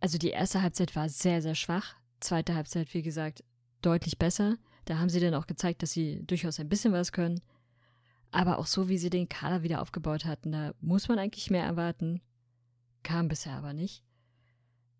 also 0.00 0.18
die 0.18 0.30
erste 0.30 0.62
Halbzeit 0.62 0.94
war 0.96 1.08
sehr, 1.08 1.40
sehr 1.42 1.54
schwach. 1.54 1.94
Zweite 2.20 2.54
Halbzeit, 2.54 2.92
wie 2.94 3.02
gesagt, 3.02 3.42
deutlich 3.80 4.18
besser. 4.18 4.56
Da 4.84 4.98
haben 4.98 5.08
sie 5.08 5.20
dann 5.20 5.34
auch 5.34 5.46
gezeigt, 5.46 5.82
dass 5.82 5.92
sie 5.92 6.22
durchaus 6.26 6.60
ein 6.60 6.68
bisschen 6.68 6.92
was 6.92 7.12
können. 7.12 7.40
Aber 8.30 8.58
auch 8.58 8.66
so, 8.66 8.88
wie 8.88 8.98
sie 8.98 9.10
den 9.10 9.28
Kader 9.28 9.62
wieder 9.62 9.80
aufgebaut 9.80 10.24
hatten, 10.24 10.52
da 10.52 10.74
muss 10.80 11.08
man 11.08 11.18
eigentlich 11.18 11.50
mehr 11.50 11.64
erwarten. 11.64 12.20
Kam 13.02 13.28
bisher 13.28 13.54
aber 13.54 13.72
nicht. 13.72 14.04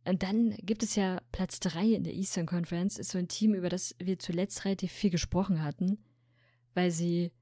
Und 0.05 0.23
dann 0.23 0.57
gibt 0.63 0.83
es 0.83 0.95
ja 0.95 1.21
Platz 1.33 1.61
3 1.61 1.93
in 1.93 2.05
der 2.05 2.15
Eastern 2.15 2.47
Conference, 2.47 2.99
ist 2.99 3.11
so 3.11 3.19
ein 3.19 3.29
Team, 3.29 3.53
über 3.53 3.69
das 3.69 3.95
wir 3.99 4.19
zuletzt 4.19 4.65
relativ 4.65 4.91
viel 4.91 5.11
gesprochen 5.11 5.63
hatten, 5.63 5.99
weil 6.73 6.91
sie, 6.91 7.33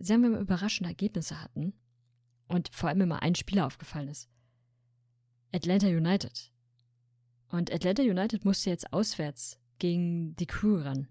sagen 0.00 0.22
wir 0.22 0.30
mal, 0.30 0.40
überraschende 0.40 0.90
Ergebnisse 0.90 1.40
hatten 1.40 1.72
und 2.48 2.70
vor 2.72 2.88
allem 2.88 3.02
immer 3.02 3.22
ein 3.22 3.36
Spieler 3.36 3.66
aufgefallen 3.66 4.08
ist. 4.08 4.28
Atlanta 5.52 5.86
United. 5.86 6.50
Und 7.50 7.72
Atlanta 7.72 8.02
United 8.02 8.44
musste 8.44 8.70
jetzt 8.70 8.92
auswärts 8.92 9.60
gegen 9.78 10.34
die 10.36 10.46
Crew 10.46 10.78
ran. 10.78 11.06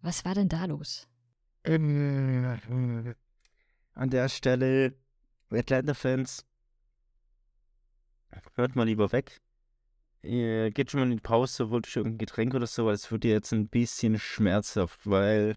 Was 0.00 0.24
war 0.24 0.34
denn 0.34 0.48
da 0.48 0.64
los? 0.64 1.06
An 1.66 3.04
der 3.98 4.28
Stelle, 4.28 4.94
Atlanta-Fans, 5.50 6.46
hört 8.54 8.76
mal 8.76 8.86
lieber 8.86 9.10
weg. 9.10 9.40
Ihr 10.22 10.70
geht 10.70 10.92
schon 10.92 11.00
mal 11.00 11.10
in 11.10 11.16
die 11.16 11.22
Pause, 11.22 11.70
wollt 11.70 11.88
euch 11.88 11.96
irgendein 11.96 12.18
Getränk 12.18 12.54
oder 12.54 12.68
so, 12.68 12.86
weil 12.86 12.94
es 12.94 13.10
wird 13.10 13.24
dir 13.24 13.32
jetzt 13.32 13.52
ein 13.52 13.68
bisschen 13.68 14.18
schmerzhaft, 14.20 15.00
weil 15.10 15.56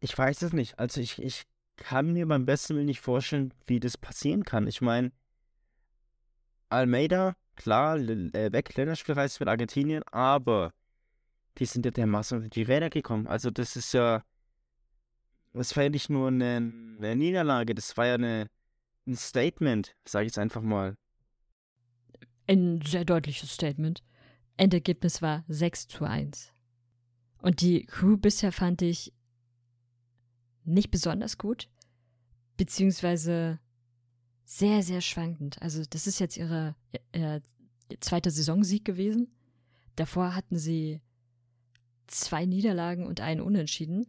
ich 0.00 0.16
weiß 0.16 0.42
es 0.42 0.52
nicht. 0.52 0.78
Also 0.78 1.00
ich, 1.00 1.18
ich 1.22 1.44
kann 1.76 2.12
mir 2.12 2.28
beim 2.28 2.44
besten 2.44 2.76
Willen 2.76 2.86
nicht 2.86 3.00
vorstellen, 3.00 3.54
wie 3.66 3.80
das 3.80 3.96
passieren 3.96 4.44
kann. 4.44 4.66
Ich 4.66 4.82
meine, 4.82 5.10
Almeida, 6.68 7.34
klar, 7.54 7.96
äh, 7.96 8.52
weg, 8.52 8.76
Länderspielreise 8.76 9.38
mit 9.40 9.48
Argentinien, 9.48 10.02
aber 10.10 10.74
die 11.58 11.66
sind 11.66 11.84
ja 11.84 11.90
dermaßen 11.90 12.38
unter 12.38 12.50
die 12.50 12.62
Räder 12.62 12.90
gekommen. 12.90 13.26
Also 13.26 13.50
das 13.50 13.76
ist 13.76 13.92
ja, 13.92 14.22
das 15.52 15.74
war 15.76 15.84
ja 15.84 15.90
nicht 15.90 16.10
nur 16.10 16.28
eine, 16.28 16.72
eine 16.98 17.16
Niederlage, 17.16 17.74
das 17.74 17.96
war 17.96 18.06
ja 18.06 18.14
eine, 18.14 18.48
ein 19.06 19.16
Statement, 19.16 19.94
sage 20.06 20.26
ich 20.26 20.30
jetzt 20.30 20.38
einfach 20.38 20.62
mal. 20.62 20.96
Ein 22.46 22.80
sehr 22.82 23.04
deutliches 23.04 23.52
Statement. 23.52 24.02
Endergebnis 24.56 25.20
war 25.22 25.44
6 25.48 25.88
zu 25.88 26.04
1. 26.04 26.52
Und 27.38 27.60
die 27.60 27.84
Crew 27.86 28.16
bisher 28.16 28.52
fand 28.52 28.82
ich 28.82 29.12
nicht 30.64 30.90
besonders 30.90 31.38
gut, 31.38 31.68
beziehungsweise 32.56 33.60
sehr, 34.44 34.82
sehr 34.82 35.00
schwankend. 35.00 35.60
Also 35.60 35.82
das 35.88 36.06
ist 36.06 36.18
jetzt 36.18 36.36
ihre 36.36 36.74
äh, 37.12 37.40
zweite 38.00 38.30
Saisonsieg 38.30 38.84
gewesen. 38.84 39.28
Davor 39.96 40.34
hatten 40.34 40.56
sie 40.56 41.00
zwei 42.06 42.46
Niederlagen 42.46 43.06
und 43.06 43.20
einen 43.20 43.40
Unentschieden. 43.40 44.06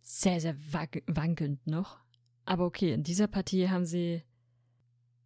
Sehr, 0.00 0.40
sehr 0.40 0.56
wankelnd 0.70 1.66
noch. 1.66 1.98
Aber 2.44 2.64
okay, 2.64 2.92
in 2.92 3.04
dieser 3.04 3.28
Partie 3.28 3.68
haben 3.68 3.84
sie, 3.84 4.24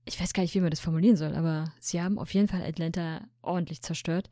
ich 0.05 0.21
weiß 0.21 0.33
gar 0.33 0.43
nicht, 0.43 0.55
wie 0.55 0.61
man 0.61 0.71
das 0.71 0.81
formulieren 0.81 1.17
soll, 1.17 1.35
aber 1.35 1.73
sie 1.81 2.03
haben 2.03 2.19
auf 2.19 2.35
jeden 2.35 2.49
Fall 2.49 2.63
Atlanta 2.63 3.27
ordentlich 3.41 3.83
zerstört. 3.83 4.31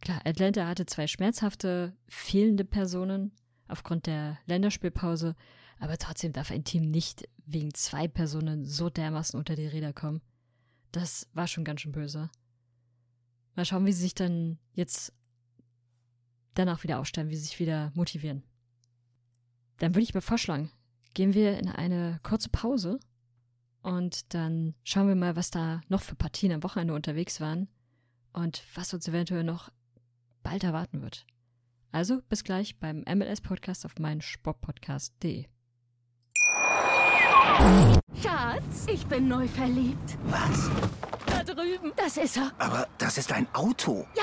Klar, 0.00 0.20
Atlanta 0.24 0.66
hatte 0.66 0.86
zwei 0.86 1.06
schmerzhafte, 1.06 1.96
fehlende 2.08 2.64
Personen 2.64 3.32
aufgrund 3.68 4.06
der 4.06 4.38
Länderspielpause, 4.46 5.34
aber 5.78 5.98
trotzdem 5.98 6.32
darf 6.32 6.50
ein 6.50 6.64
Team 6.64 6.90
nicht 6.90 7.28
wegen 7.46 7.74
zwei 7.74 8.06
Personen 8.06 8.64
so 8.64 8.90
dermaßen 8.90 9.38
unter 9.38 9.56
die 9.56 9.66
Räder 9.66 9.92
kommen. 9.92 10.20
Das 10.92 11.28
war 11.34 11.46
schon 11.46 11.64
ganz 11.64 11.80
schön 11.80 11.92
böse. 11.92 12.30
Mal 13.56 13.64
schauen, 13.64 13.86
wie 13.86 13.92
sie 13.92 14.02
sich 14.02 14.14
dann 14.14 14.58
jetzt 14.72 15.12
danach 16.54 16.82
wieder 16.82 16.98
aufstellen, 16.98 17.30
wie 17.30 17.36
sie 17.36 17.44
sich 17.44 17.58
wieder 17.60 17.92
motivieren. 17.94 18.42
Dann 19.78 19.94
würde 19.94 20.02
ich 20.02 20.14
mal 20.14 20.20
vorschlagen, 20.20 20.70
gehen 21.14 21.34
wir 21.34 21.58
in 21.58 21.68
eine 21.68 22.20
kurze 22.22 22.48
Pause 22.50 23.00
und 23.82 24.34
dann 24.34 24.74
schauen 24.84 25.08
wir 25.08 25.14
mal, 25.14 25.36
was 25.36 25.50
da 25.50 25.80
noch 25.88 26.02
für 26.02 26.14
Partien 26.14 26.52
am 26.52 26.62
Wochenende 26.62 26.94
unterwegs 26.94 27.40
waren 27.40 27.68
und 28.32 28.62
was 28.74 28.92
uns 28.92 29.08
eventuell 29.08 29.44
noch 29.44 29.70
bald 30.42 30.64
erwarten 30.64 31.02
wird. 31.02 31.26
Also 31.92 32.20
bis 32.28 32.44
gleich 32.44 32.78
beim 32.78 33.04
MLS-Podcast 33.08 33.84
auf 33.84 33.98
meinen 33.98 34.20
Sportpodcast.de. 34.20 35.46
Schatz, 38.22 38.86
ich 38.86 39.06
bin 39.06 39.28
neu 39.28 39.48
verliebt. 39.48 40.16
Was? 40.24 40.70
Da 41.26 41.42
drüben. 41.42 41.92
Das 41.96 42.16
ist 42.16 42.36
er. 42.36 42.52
Aber 42.58 42.88
das 42.98 43.18
ist 43.18 43.32
ein 43.32 43.46
Auto. 43.54 44.06
Ja, 44.16 44.22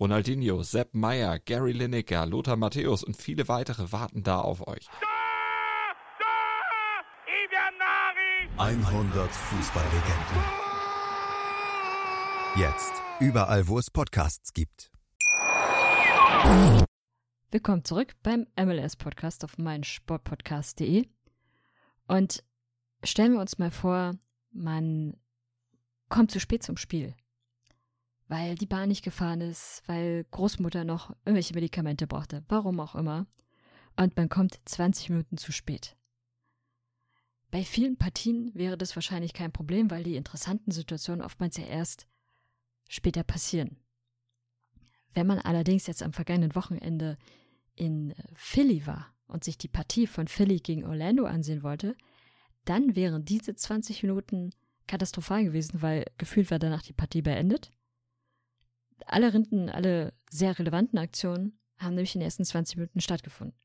Ronaldinho, 0.00 0.62
Sepp 0.62 0.94
Meyer, 0.94 1.38
Gary 1.38 1.72
Lineker, 1.72 2.26
Lothar 2.26 2.56
Matthäus 2.56 3.04
und 3.04 3.16
viele 3.16 3.48
weitere 3.48 3.92
warten 3.92 4.22
da 4.22 4.40
auf 4.40 4.66
euch. 4.66 4.88
100 8.56 9.30
Fußballlegenden. 9.30 10.42
Jetzt 12.56 12.92
überall, 13.20 13.66
wo 13.68 13.78
es 13.78 13.90
Podcasts 13.90 14.52
gibt. 14.52 14.90
Willkommen 17.50 17.84
zurück 17.84 18.14
beim 18.22 18.46
MLS 18.56 18.96
Podcast 18.96 19.44
auf 19.44 19.58
meinsportpodcast.de. 19.58 21.06
Und 22.08 22.44
stellen 23.04 23.34
wir 23.34 23.40
uns 23.40 23.58
mal 23.58 23.70
vor, 23.70 24.14
man 24.50 25.16
kommt 26.08 26.30
zu 26.30 26.40
spät 26.40 26.62
zum 26.62 26.76
Spiel, 26.76 27.14
weil 28.32 28.54
die 28.54 28.66
Bahn 28.66 28.88
nicht 28.88 29.04
gefahren 29.04 29.42
ist, 29.42 29.82
weil 29.84 30.24
Großmutter 30.30 30.84
noch 30.84 31.10
irgendwelche 31.26 31.52
Medikamente 31.52 32.06
brauchte, 32.06 32.42
warum 32.48 32.80
auch 32.80 32.94
immer. 32.94 33.26
Und 33.94 34.16
man 34.16 34.30
kommt 34.30 34.58
20 34.64 35.10
Minuten 35.10 35.36
zu 35.36 35.52
spät. 35.52 35.98
Bei 37.50 37.62
vielen 37.62 37.98
Partien 37.98 38.50
wäre 38.54 38.78
das 38.78 38.96
wahrscheinlich 38.96 39.34
kein 39.34 39.52
Problem, 39.52 39.90
weil 39.90 40.02
die 40.02 40.16
interessanten 40.16 40.70
Situationen 40.70 41.22
oftmals 41.22 41.58
ja 41.58 41.66
erst 41.66 42.06
später 42.88 43.22
passieren. 43.22 43.76
Wenn 45.12 45.26
man 45.26 45.38
allerdings 45.38 45.86
jetzt 45.86 46.02
am 46.02 46.14
vergangenen 46.14 46.54
Wochenende 46.54 47.18
in 47.74 48.14
Philly 48.32 48.86
war 48.86 49.14
und 49.26 49.44
sich 49.44 49.58
die 49.58 49.68
Partie 49.68 50.06
von 50.06 50.26
Philly 50.26 50.56
gegen 50.60 50.86
Orlando 50.86 51.26
ansehen 51.26 51.62
wollte, 51.62 51.98
dann 52.64 52.96
wären 52.96 53.26
diese 53.26 53.54
20 53.54 54.04
Minuten 54.04 54.54
katastrophal 54.86 55.44
gewesen, 55.44 55.82
weil 55.82 56.06
gefühlt 56.16 56.50
war 56.50 56.58
danach 56.58 56.80
die 56.80 56.94
Partie 56.94 57.20
beendet. 57.20 57.70
Alle 59.06 59.32
Rinden, 59.32 59.68
alle 59.68 60.12
sehr 60.30 60.58
relevanten 60.58 60.98
Aktionen 60.98 61.58
haben 61.78 61.94
nämlich 61.94 62.14
in 62.14 62.20
den 62.20 62.26
ersten 62.26 62.44
20 62.44 62.76
Minuten 62.76 63.00
stattgefunden. 63.00 63.58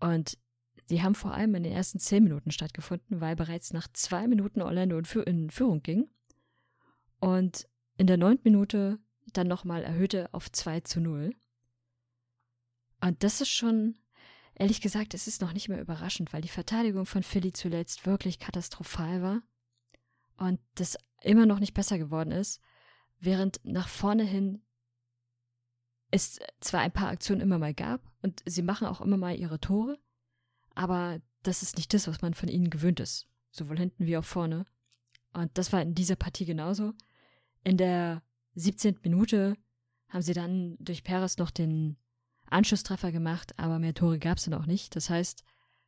Und 0.00 0.38
sie 0.86 1.02
haben 1.02 1.14
vor 1.14 1.34
allem 1.34 1.54
in 1.54 1.62
den 1.62 1.72
ersten 1.72 1.98
10 1.98 2.24
Minuten 2.24 2.50
stattgefunden, 2.50 3.20
weil 3.20 3.36
bereits 3.36 3.72
nach 3.72 3.88
zwei 3.92 4.26
Minuten 4.26 4.62
Orlando 4.62 4.98
in 4.98 5.50
Führung 5.50 5.82
ging 5.82 6.08
und 7.20 7.68
in 7.96 8.06
der 8.06 8.16
neunten 8.16 8.50
Minute 8.50 8.98
dann 9.32 9.48
nochmal 9.48 9.82
erhöhte 9.82 10.32
auf 10.32 10.50
2 10.50 10.80
zu 10.80 11.00
0. 11.00 11.34
Und 13.00 13.22
das 13.22 13.40
ist 13.40 13.50
schon 13.50 13.98
Ehrlich 14.58 14.80
gesagt, 14.80 15.14
es 15.14 15.28
ist 15.28 15.40
noch 15.40 15.52
nicht 15.52 15.68
mehr 15.68 15.80
überraschend, 15.80 16.32
weil 16.32 16.42
die 16.42 16.48
Verteidigung 16.48 17.06
von 17.06 17.22
Philly 17.22 17.52
zuletzt 17.52 18.06
wirklich 18.06 18.40
katastrophal 18.40 19.22
war 19.22 19.42
und 20.36 20.58
das 20.74 20.98
immer 21.22 21.46
noch 21.46 21.60
nicht 21.60 21.74
besser 21.74 21.96
geworden 21.96 22.32
ist, 22.32 22.60
während 23.20 23.60
nach 23.64 23.88
vorne 23.88 24.24
hin 24.24 24.62
es 26.10 26.38
zwar 26.60 26.80
ein 26.80 26.92
paar 26.92 27.08
Aktionen 27.08 27.40
immer 27.40 27.58
mal 27.58 27.74
gab 27.74 28.00
und 28.22 28.42
sie 28.46 28.62
machen 28.62 28.86
auch 28.86 29.00
immer 29.00 29.16
mal 29.16 29.36
ihre 29.36 29.60
Tore, 29.60 29.98
aber 30.74 31.20
das 31.42 31.62
ist 31.62 31.76
nicht 31.76 31.92
das, 31.92 32.08
was 32.08 32.22
man 32.22 32.34
von 32.34 32.48
ihnen 32.48 32.70
gewöhnt 32.70 33.00
ist, 33.00 33.28
sowohl 33.50 33.78
hinten 33.78 34.06
wie 34.06 34.16
auch 34.16 34.24
vorne. 34.24 34.64
Und 35.32 35.56
das 35.58 35.72
war 35.72 35.82
in 35.82 35.94
dieser 35.94 36.16
Partie 36.16 36.46
genauso. 36.46 36.94
In 37.64 37.76
der 37.76 38.22
17. 38.54 39.00
Minute 39.02 39.56
haben 40.08 40.22
sie 40.22 40.32
dann 40.32 40.76
durch 40.78 41.04
Perez 41.04 41.36
noch 41.36 41.50
den 41.50 41.96
Anschlusstreffer 42.46 43.12
gemacht, 43.12 43.58
aber 43.58 43.78
mehr 43.78 43.94
Tore 43.94 44.18
gab 44.18 44.38
es 44.38 44.44
dann 44.44 44.54
auch 44.54 44.66
nicht. 44.66 44.96
Das 44.96 45.10
heißt, 45.10 45.44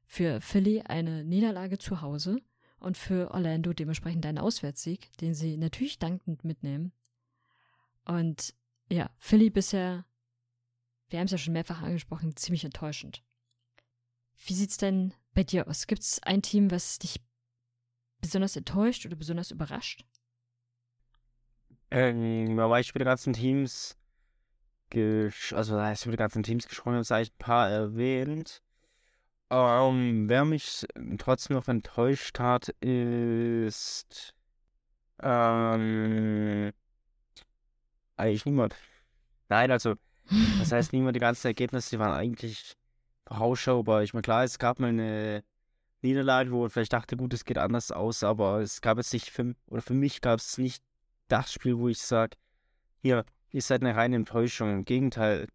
für 0.07 0.41
Philly 0.41 0.83
eine 0.83 1.25
Niederlage 1.25 1.79
zu 1.79 2.03
Hause 2.03 2.43
und 2.79 2.99
für 2.99 3.31
Orlando 3.31 3.73
dementsprechend 3.73 4.27
ein 4.27 4.39
Auswärtssieg, 4.39 5.17
den 5.19 5.35
sie 5.35 5.57
natürlich 5.57 5.99
dankend 5.99 6.45
mitnehmen. 6.45 6.93
Und 8.04 8.55
ja, 8.90 9.11
Philly 9.18 9.51
bisher, 9.51 10.05
wir 11.09 11.18
haben 11.18 11.27
es 11.27 11.33
ja 11.33 11.38
schon 11.38 11.53
mehrfach 11.53 11.83
angesprochen, 11.83 12.37
ziemlich 12.37 12.64
enttäuschend. 12.64 13.22
Wie 14.46 14.55
sieht's 14.55 14.77
denn 14.77 15.14
bei 15.35 15.44
dir 15.44 15.68
aus? 15.68 15.87
Gibt 15.87 16.03
es 16.03 16.22
ein 16.22 16.42
Team, 16.42 16.70
was 16.70 16.98
dich 16.98 17.20
besonders 18.20 18.57
enttäuscht 18.57 19.07
oder 19.07 19.16
besonders 19.16 19.51
überrascht? 19.51 20.05
Ähm, 21.90 22.57
bei 22.57 22.83
den 22.83 23.05
ganzen 23.05 23.33
Teams 23.33 23.96
also 24.92 25.77
da 25.77 25.92
ist 25.92 26.05
über 26.05 26.12
die 26.12 26.18
ganzen 26.18 26.42
Teams 26.42 26.66
gesprochen, 26.66 26.94
habe 26.94 27.22
ich 27.22 27.31
ein 27.31 27.38
paar 27.38 27.70
erwähnt. 27.70 28.62
Ähm, 29.51 30.29
wer 30.29 30.44
mich 30.44 30.87
trotzdem 31.18 31.57
noch 31.57 31.68
enttäuscht 31.68 32.38
hat, 32.38 32.68
ist 32.81 34.35
ähm, 35.22 36.72
eigentlich 38.20 38.44
niemand. 38.44 38.76
Nein, 39.48 39.70
also, 39.70 39.94
das 40.59 40.72
heißt 40.72 40.92
niemand, 40.92 41.16
die 41.16 41.20
ganzen 41.20 41.48
Ergebnisse, 41.48 41.90
die 41.90 41.98
waren 41.98 42.12
eigentlich 42.12 42.76
vorausschaubar. 43.26 44.02
Ich 44.02 44.12
meine, 44.12 44.22
klar, 44.22 44.44
es 44.44 44.59
gab 44.59 44.78
mal 44.78 44.88
eine 44.88 45.42
Niederlage, 46.02 46.50
wo 46.52 46.61
man 46.61 46.70
vielleicht 46.70 46.92
dachte, 46.92 47.16
gut, 47.16 47.35
es 47.35 47.44
geht 47.44 47.59
anders 47.59 47.92
aus, 47.92 48.22
aber 48.24 48.61
es 48.61 48.80
gab 48.80 48.98
jetzt 48.98 49.12
nicht 49.12 49.30
für, 49.30 49.54
oder 49.66 49.83
für 49.83 49.94
mich 49.94 50.20
gab 50.20 50.38
es 50.38 50.59
nicht 50.59 50.83
das 51.28 51.52
Spiel, 51.52 51.78
wo 51.78 51.88
ich 51.88 51.98
sage, 51.98 52.37
hier, 53.02 53.24
ihr 53.50 53.62
seid 53.62 53.83
eine 53.83 53.94
reine 53.96 54.16
Enttäuschung. 54.16 54.70
Im 54.70 54.85
Gegenteil, 54.85 55.46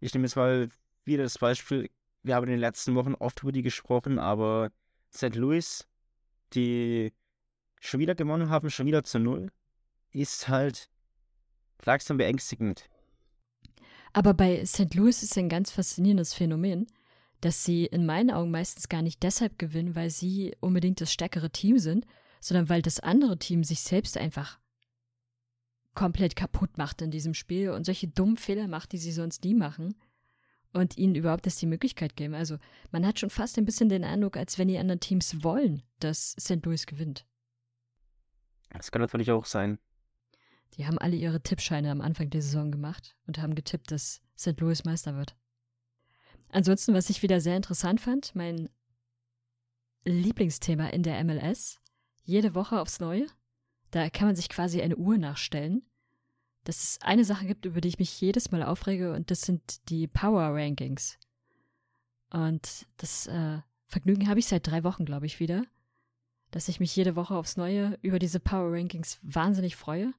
ich 0.00 0.12
nehme 0.14 0.26
jetzt 0.26 0.36
mal 0.36 0.68
wieder 1.04 1.22
das 1.22 1.38
Beispiel, 1.38 1.88
wir 2.22 2.34
haben 2.34 2.44
in 2.44 2.50
den 2.50 2.60
letzten 2.60 2.94
Wochen 2.94 3.14
oft 3.14 3.42
über 3.42 3.52
die 3.52 3.62
gesprochen, 3.62 4.18
aber 4.18 4.70
St. 5.12 5.34
Louis, 5.34 5.86
die 6.52 7.12
schon 7.80 8.00
wieder 8.00 8.14
gewonnen 8.14 8.50
haben, 8.50 8.70
schon 8.70 8.86
wieder 8.86 9.04
zu 9.04 9.18
null, 9.18 9.50
ist 10.12 10.48
halt 10.48 10.89
langsam 11.86 12.16
beängstigend. 12.16 12.88
Aber 14.12 14.34
bei 14.34 14.64
St. 14.64 14.94
Louis 14.94 15.22
ist 15.22 15.38
ein 15.38 15.48
ganz 15.48 15.70
faszinierendes 15.70 16.34
Phänomen, 16.34 16.86
dass 17.40 17.64
sie 17.64 17.86
in 17.86 18.06
meinen 18.06 18.30
Augen 18.30 18.50
meistens 18.50 18.88
gar 18.88 19.02
nicht 19.02 19.22
deshalb 19.22 19.58
gewinnen, 19.58 19.94
weil 19.94 20.10
sie 20.10 20.56
unbedingt 20.60 21.00
das 21.00 21.12
stärkere 21.12 21.50
Team 21.50 21.78
sind, 21.78 22.06
sondern 22.40 22.68
weil 22.68 22.82
das 22.82 23.00
andere 23.00 23.38
Team 23.38 23.64
sich 23.64 23.80
selbst 23.80 24.16
einfach 24.16 24.58
komplett 25.94 26.36
kaputt 26.36 26.78
macht 26.78 27.02
in 27.02 27.10
diesem 27.10 27.34
Spiel 27.34 27.70
und 27.70 27.84
solche 27.84 28.08
dummen 28.08 28.36
Fehler 28.36 28.68
macht, 28.68 28.92
die 28.92 28.98
sie 28.98 29.12
sonst 29.12 29.44
nie 29.44 29.54
machen 29.54 29.94
und 30.72 30.96
ihnen 30.96 31.14
überhaupt 31.14 31.46
das 31.46 31.56
die 31.56 31.66
Möglichkeit 31.66 32.16
geben. 32.16 32.34
Also 32.34 32.58
man 32.90 33.06
hat 33.06 33.18
schon 33.18 33.30
fast 33.30 33.58
ein 33.58 33.64
bisschen 33.64 33.88
den 33.88 34.04
Eindruck, 34.04 34.36
als 34.36 34.58
wenn 34.58 34.68
die 34.68 34.78
anderen 34.78 35.00
Teams 35.00 35.42
wollen, 35.42 35.82
dass 35.98 36.36
St. 36.40 36.64
Louis 36.64 36.86
gewinnt. 36.86 37.26
Das 38.70 38.92
kann 38.92 39.02
natürlich 39.02 39.32
auch 39.32 39.46
sein. 39.46 39.78
Die 40.74 40.86
haben 40.86 40.98
alle 40.98 41.16
ihre 41.16 41.42
Tippscheine 41.42 41.90
am 41.90 42.00
Anfang 42.00 42.30
der 42.30 42.42
Saison 42.42 42.70
gemacht 42.70 43.16
und 43.26 43.38
haben 43.38 43.54
getippt, 43.54 43.90
dass 43.90 44.22
St. 44.38 44.58
Louis 44.60 44.84
Meister 44.84 45.16
wird. 45.16 45.36
Ansonsten, 46.48 46.94
was 46.94 47.10
ich 47.10 47.22
wieder 47.22 47.40
sehr 47.40 47.56
interessant 47.56 48.00
fand, 48.00 48.34
mein 48.34 48.68
Lieblingsthema 50.04 50.88
in 50.88 51.02
der 51.02 51.22
MLS, 51.24 51.80
jede 52.24 52.54
Woche 52.54 52.80
aufs 52.80 53.00
Neue, 53.00 53.26
da 53.90 54.08
kann 54.10 54.28
man 54.28 54.36
sich 54.36 54.48
quasi 54.48 54.80
eine 54.80 54.96
Uhr 54.96 55.18
nachstellen. 55.18 55.82
Dass 56.64 56.82
es 56.82 56.98
eine 57.00 57.24
Sache 57.24 57.46
gibt, 57.46 57.64
über 57.64 57.80
die 57.80 57.88
ich 57.88 57.98
mich 57.98 58.20
jedes 58.20 58.50
Mal 58.50 58.62
aufrege, 58.62 59.14
und 59.14 59.30
das 59.30 59.42
sind 59.42 59.88
die 59.88 60.06
Power 60.06 60.54
Rankings. 60.54 61.18
Und 62.30 62.86
das 62.98 63.26
äh, 63.26 63.60
Vergnügen 63.86 64.28
habe 64.28 64.38
ich 64.38 64.46
seit 64.46 64.66
drei 64.66 64.84
Wochen, 64.84 65.04
glaube 65.04 65.26
ich, 65.26 65.40
wieder. 65.40 65.64
Dass 66.50 66.68
ich 66.68 66.78
mich 66.78 66.94
jede 66.94 67.16
Woche 67.16 67.34
aufs 67.34 67.56
Neue 67.56 67.98
über 68.02 68.18
diese 68.18 68.40
Power 68.40 68.72
Rankings 68.72 69.18
wahnsinnig 69.22 69.76
freue. 69.76 70.12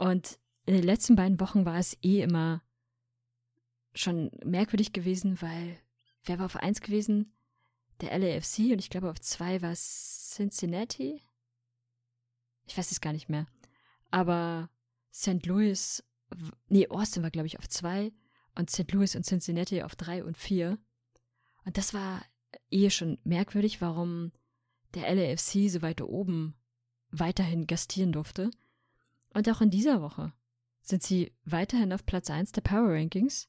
Und 0.00 0.38
in 0.64 0.72
den 0.72 0.82
letzten 0.82 1.14
beiden 1.14 1.38
Wochen 1.40 1.66
war 1.66 1.76
es 1.76 1.94
eh 2.02 2.22
immer 2.22 2.62
schon 3.92 4.30
merkwürdig 4.42 4.94
gewesen, 4.94 5.42
weil 5.42 5.78
wer 6.24 6.38
war 6.38 6.46
auf 6.46 6.56
eins 6.56 6.80
gewesen? 6.80 7.34
Der 8.00 8.18
LAFC 8.18 8.72
und 8.72 8.78
ich 8.78 8.88
glaube 8.88 9.10
auf 9.10 9.20
zwei 9.20 9.60
war 9.60 9.72
es 9.72 10.30
Cincinnati. 10.34 11.22
Ich 12.64 12.78
weiß 12.78 12.90
es 12.92 13.02
gar 13.02 13.12
nicht 13.12 13.28
mehr. 13.28 13.46
Aber 14.10 14.70
St. 15.12 15.44
Louis, 15.44 16.02
nee, 16.68 16.88
Austin 16.88 17.22
war, 17.22 17.30
glaube 17.30 17.48
ich, 17.48 17.58
auf 17.58 17.68
zwei 17.68 18.10
und 18.54 18.70
St. 18.70 18.90
Louis 18.92 19.14
und 19.14 19.26
Cincinnati 19.26 19.82
auf 19.82 19.96
drei 19.96 20.24
und 20.24 20.38
vier. 20.38 20.78
Und 21.66 21.76
das 21.76 21.92
war 21.92 22.24
eh 22.70 22.88
schon 22.88 23.18
merkwürdig, 23.24 23.82
warum 23.82 24.32
der 24.94 25.14
LAFC 25.14 25.68
so 25.68 25.82
weit 25.82 26.00
oben 26.00 26.54
weiterhin 27.10 27.66
gastieren 27.66 28.12
durfte. 28.12 28.50
Und 29.32 29.48
auch 29.48 29.60
in 29.60 29.70
dieser 29.70 30.02
Woche 30.02 30.32
sind 30.82 31.02
sie 31.02 31.32
weiterhin 31.44 31.92
auf 31.92 32.04
Platz 32.04 32.30
1 32.30 32.52
der 32.52 32.62
Power 32.62 32.90
Rankings, 32.90 33.48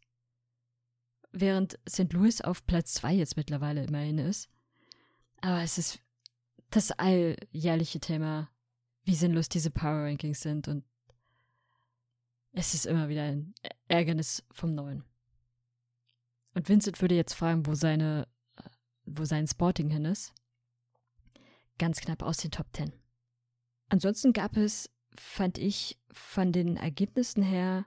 während 1.32 1.80
St. 1.90 2.12
Louis 2.14 2.42
auf 2.42 2.66
Platz 2.66 2.94
2 2.96 3.14
jetzt 3.14 3.38
mittlerweile 3.38 3.84
immerhin 3.84 4.18
ist. 4.18 4.50
Aber 5.42 5.62
es 5.62 5.78
ist 5.78 6.00
das 6.70 6.92
alljährliche 6.92 8.00
Thema 8.00 8.50
wie 9.04 9.16
sinnlos 9.16 9.50
diese 9.50 9.72
Power 9.72 10.04
Rankings 10.04 10.42
sind 10.42 10.68
und 10.68 10.84
es 12.54 12.74
ist 12.74 12.86
immer 12.86 13.10
wieder 13.10 13.24
ein 13.24 13.54
Ärgernis 13.88 14.44
vom 14.52 14.76
Neuen. 14.76 15.04
Und 16.54 16.68
Vincent 16.68 17.02
würde 17.02 17.16
jetzt 17.16 17.34
fragen, 17.34 17.66
wo 17.66 17.76
seine, 17.76 18.28
wo 19.06 19.24
sein 19.24 19.48
Sporting 19.48 19.90
hin 19.90 20.06
ist. 20.06 20.34
Ganz 21.78 22.02
knapp 22.02 22.22
aus 22.24 22.38
den 22.38 22.52
Top 22.52 22.72
Ten. 22.74 22.92
Ansonsten 23.90 24.34
gab 24.34 24.58
es, 24.58 24.90
fand 25.16 25.58
ich, 25.58 25.98
von 26.12 26.52
den 26.52 26.78
Ergebnissen 26.78 27.44
her, 27.44 27.86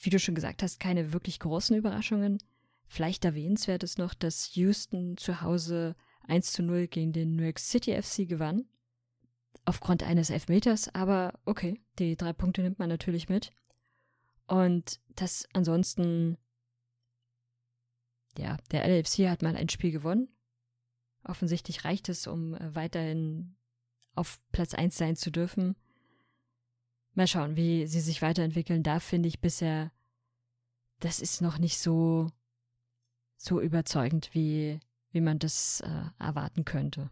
wie 0.00 0.10
du 0.10 0.18
schon 0.18 0.34
gesagt 0.34 0.62
hast, 0.62 0.80
keine 0.80 1.12
wirklich 1.12 1.40
großen 1.40 1.76
Überraschungen. 1.76 2.38
Vielleicht 2.86 3.24
erwähnenswert 3.24 3.82
ist 3.82 3.98
noch, 3.98 4.14
dass 4.14 4.54
Houston 4.54 5.16
zu 5.16 5.40
Hause 5.42 5.94
1 6.26 6.52
zu 6.52 6.62
0 6.62 6.88
gegen 6.88 7.12
den 7.12 7.36
New 7.36 7.42
York 7.42 7.58
City 7.58 8.00
FC 8.00 8.28
gewann. 8.28 8.66
Aufgrund 9.64 10.02
eines 10.02 10.30
Elfmeters, 10.30 10.94
aber 10.94 11.38
okay, 11.44 11.80
die 11.98 12.16
drei 12.16 12.32
Punkte 12.32 12.62
nimmt 12.62 12.78
man 12.78 12.88
natürlich 12.88 13.28
mit. 13.28 13.52
Und 14.46 14.98
das 15.08 15.46
ansonsten, 15.52 16.38
ja, 18.38 18.56
der 18.70 18.88
LFC 18.88 19.28
hat 19.28 19.42
mal 19.42 19.56
ein 19.56 19.68
Spiel 19.68 19.92
gewonnen. 19.92 20.28
Offensichtlich 21.22 21.84
reicht 21.84 22.08
es, 22.08 22.26
um 22.26 22.54
äh, 22.54 22.74
weiterhin 22.74 23.56
auf 24.14 24.40
Platz 24.52 24.72
1 24.72 24.96
sein 24.96 25.16
zu 25.16 25.30
dürfen. 25.30 25.76
Mal 27.18 27.26
schauen, 27.26 27.56
wie 27.56 27.84
sie 27.88 27.98
sich 27.98 28.22
weiterentwickeln. 28.22 28.84
Da 28.84 29.00
finde 29.00 29.28
ich 29.28 29.40
bisher, 29.40 29.90
das 31.00 31.18
ist 31.18 31.42
noch 31.42 31.58
nicht 31.58 31.80
so, 31.80 32.30
so 33.36 33.60
überzeugend, 33.60 34.30
wie, 34.34 34.78
wie 35.10 35.20
man 35.20 35.40
das 35.40 35.80
äh, 35.80 36.04
erwarten 36.20 36.64
könnte. 36.64 37.10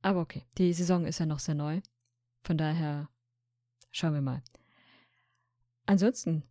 Aber 0.00 0.20
okay, 0.20 0.46
die 0.56 0.72
Saison 0.72 1.04
ist 1.04 1.18
ja 1.18 1.26
noch 1.26 1.38
sehr 1.38 1.54
neu. 1.54 1.82
Von 2.44 2.56
daher 2.56 3.10
schauen 3.90 4.14
wir 4.14 4.22
mal. 4.22 4.42
Ansonsten 5.84 6.42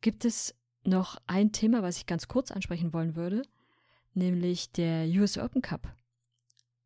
gibt 0.00 0.24
es 0.24 0.52
noch 0.82 1.18
ein 1.28 1.52
Thema, 1.52 1.84
was 1.84 1.96
ich 1.98 2.06
ganz 2.06 2.26
kurz 2.26 2.50
ansprechen 2.50 2.92
wollen 2.92 3.14
würde, 3.14 3.42
nämlich 4.14 4.72
der 4.72 5.06
US 5.20 5.38
Open 5.38 5.62
Cup. 5.62 5.94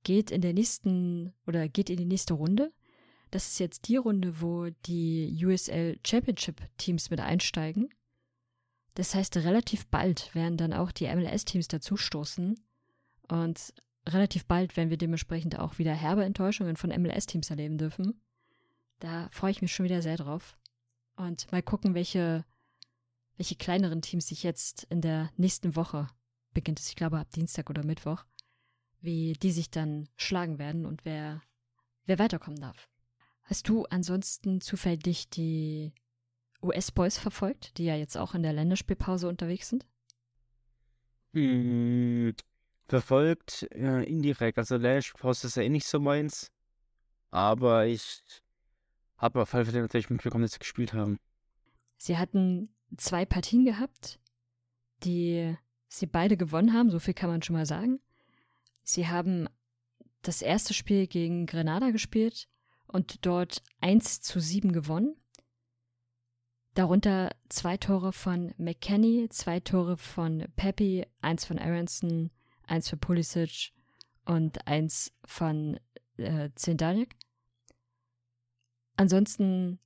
Geht 0.03 0.33
in 0.33 0.43
der 0.43 0.53
nächsten 0.53 1.33
oder 1.47 1.67
geht 1.67 1.89
in 1.89 1.97
die 1.97 2.05
nächste 2.05 2.35
Runde. 2.35 2.75
Das 3.31 3.47
ist 3.47 3.61
jetzt 3.61 3.87
die 3.89 3.97
Runde, 3.97 4.41
wo 4.41 4.71
die 4.87 5.39
USL 5.45 5.99
Championship 6.05 6.61
Teams 6.79 7.11
mit 7.11 7.21
einsteigen. 7.21 7.89
Das 8.95 9.15
heißt, 9.15 9.37
relativ 9.37 9.87
bald 9.87 10.35
werden 10.35 10.57
dann 10.57 10.73
auch 10.73 10.91
die 10.91 11.07
MLS-Teams 11.07 11.69
dazustoßen. 11.69 12.59
Und 13.29 13.75
relativ 14.09 14.47
bald 14.47 14.77
werden 14.77 14.91
wir 14.91 14.97
dementsprechend 14.97 15.59
auch 15.59 15.79
wieder 15.79 15.95
herbe 15.95 16.25
Enttäuschungen 16.25 16.77
von 16.77 16.91
MLS-Teams 16.91 17.51
erleben 17.51 17.79
dürfen. 17.79 18.21
Da 18.99 19.29
freue 19.31 19.53
ich 19.53 19.63
mich 19.63 19.73
schon 19.73 19.85
wieder 19.85 20.03
sehr 20.03 20.17
drauf. 20.17 20.59
Und 21.17 21.51
mal 21.53 21.63
gucken, 21.63 21.95
welche, 21.95 22.45
welche 23.37 23.55
kleineren 23.55 24.03
Teams 24.03 24.27
sich 24.27 24.43
jetzt 24.43 24.85
in 24.91 25.01
der 25.01 25.31
nächsten 25.37 25.77
Woche 25.77 26.09
beginnt 26.53 26.81
es, 26.81 26.89
ich 26.89 26.97
glaube 26.97 27.19
ab 27.19 27.31
Dienstag 27.31 27.71
oder 27.71 27.85
Mittwoch, 27.85 28.25
wie 29.01 29.35
die 29.35 29.53
sich 29.53 29.71
dann 29.71 30.09
schlagen 30.17 30.59
werden 30.59 30.85
und 30.85 31.05
wer, 31.05 31.43
wer 32.07 32.19
weiterkommen 32.19 32.61
darf. 32.61 32.90
Hast 33.51 33.69
du 33.69 33.85
ansonsten 33.87 34.61
zufällig 34.61 35.29
die 35.29 35.93
US-Boys 36.63 37.19
verfolgt, 37.19 37.79
die 37.79 37.85
ja 37.85 37.97
jetzt 37.97 38.17
auch 38.17 38.37
in 38.37 38.45
der 38.45 38.53
Länderspielpause 38.53 39.27
unterwegs 39.27 39.71
sind? 39.71 39.89
Hm, 41.33 42.33
verfolgt 42.87 43.67
äh, 43.73 44.05
indirekt. 44.05 44.57
Also 44.57 44.77
Länderspielpause 44.77 45.49
ist 45.49 45.57
ja 45.57 45.65
eh 45.65 45.69
nicht 45.69 45.89
so 45.89 45.99
meins. 45.99 46.53
Aber 47.33 47.87
ich 47.87 48.23
habe 49.17 49.43
auf 49.43 49.53
jeden 49.53 49.67
Fall 49.67 49.81
natürlich 49.81 50.11
mitbekommen, 50.11 50.43
dass 50.43 50.53
sie 50.53 50.61
gespielt 50.61 50.93
haben. 50.93 51.19
Sie 51.97 52.19
hatten 52.19 52.73
zwei 52.97 53.25
Partien 53.25 53.65
gehabt, 53.65 54.21
die 55.03 55.57
sie 55.89 56.07
beide 56.07 56.37
gewonnen 56.37 56.73
haben, 56.73 56.91
so 56.91 57.01
viel 57.01 57.15
kann 57.15 57.31
man 57.31 57.43
schon 57.43 57.57
mal 57.57 57.67
sagen. 57.67 57.99
Sie 58.85 59.09
haben 59.09 59.49
das 60.23 60.41
erste 60.41 60.73
Spiel 60.73 61.09
gegen 61.09 61.47
Grenada 61.47 61.91
gespielt 61.91 62.47
und 62.91 63.25
dort 63.25 63.63
1 63.81 64.21
zu 64.21 64.41
7 64.41 64.73
gewonnen. 64.73 65.17
Darunter 66.75 67.35
zwei 67.49 67.77
Tore 67.77 68.13
von 68.13 68.55
McKenny, 68.57 69.29
zwei 69.31 69.61
Tore 69.61 69.97
von 69.97 70.47
Pepe, 70.57 71.07
eins 71.21 71.45
von 71.45 71.59
Aronson, 71.59 72.31
eins 72.67 72.89
für 72.89 72.97
Pulisic 72.97 73.73
und 74.25 74.67
eins 74.69 75.13
von 75.25 75.81
äh, 76.17 76.51
Zendarik. 76.55 77.17
Ansonsten, 78.97 79.81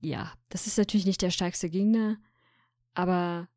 ja, 0.00 0.32
das 0.48 0.66
ist 0.66 0.78
natürlich 0.78 1.06
nicht 1.06 1.20
der 1.20 1.30
stärkste 1.30 1.68
Gegner, 1.68 2.16
aber 2.94 3.48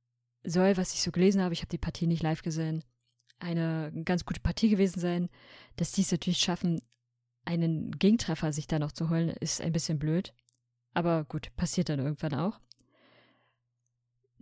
soll, 0.44 0.76
was 0.76 0.94
ich 0.94 1.02
so 1.02 1.12
gelesen 1.12 1.42
habe, 1.42 1.54
ich 1.54 1.62
habe 1.62 1.70
die 1.70 1.78
Partie 1.78 2.08
nicht 2.08 2.24
live 2.24 2.42
gesehen, 2.42 2.84
eine 3.40 3.92
ganz 4.04 4.26
gute 4.26 4.40
Partie 4.40 4.70
gewesen 4.70 5.00
sein. 5.00 5.30
Dass 5.76 5.92
die 5.92 6.02
es 6.02 6.12
natürlich 6.12 6.40
schaffen, 6.40 6.82
einen 7.46 7.92
Gegentreffer 7.92 8.54
sich 8.54 8.68
da 8.68 8.80
noch 8.80 8.92
zu 8.92 9.10
holen, 9.10 9.30
ist 9.30 9.62
ein 9.62 9.74
bisschen 9.74 10.00
blöd. 10.00 10.34
Aber 10.94 11.26
gut, 11.26 11.56
passiert 11.56 11.90
dann 11.90 12.00
irgendwann 12.00 12.36
auch. 12.36 12.60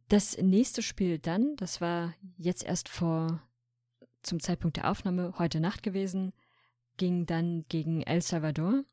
Das 0.10 0.38
nächste 0.38 0.82
Spiel 0.82 1.20
dann, 1.20 1.56
das 1.56 1.80
war 1.80 2.14
jetzt 2.38 2.64
erst 2.64 2.90
vor 2.90 3.42
zum 4.24 4.40
Zeitpunkt 4.40 4.78
der 4.78 4.92
Aufnahme 4.92 5.34
heute 5.40 5.60
Nacht 5.60 5.84
gewesen, 5.84 6.34
ging 6.98 7.26
dann 7.26 7.66
gegen 7.70 8.02
El 8.04 8.22
Salvador. 8.22 8.84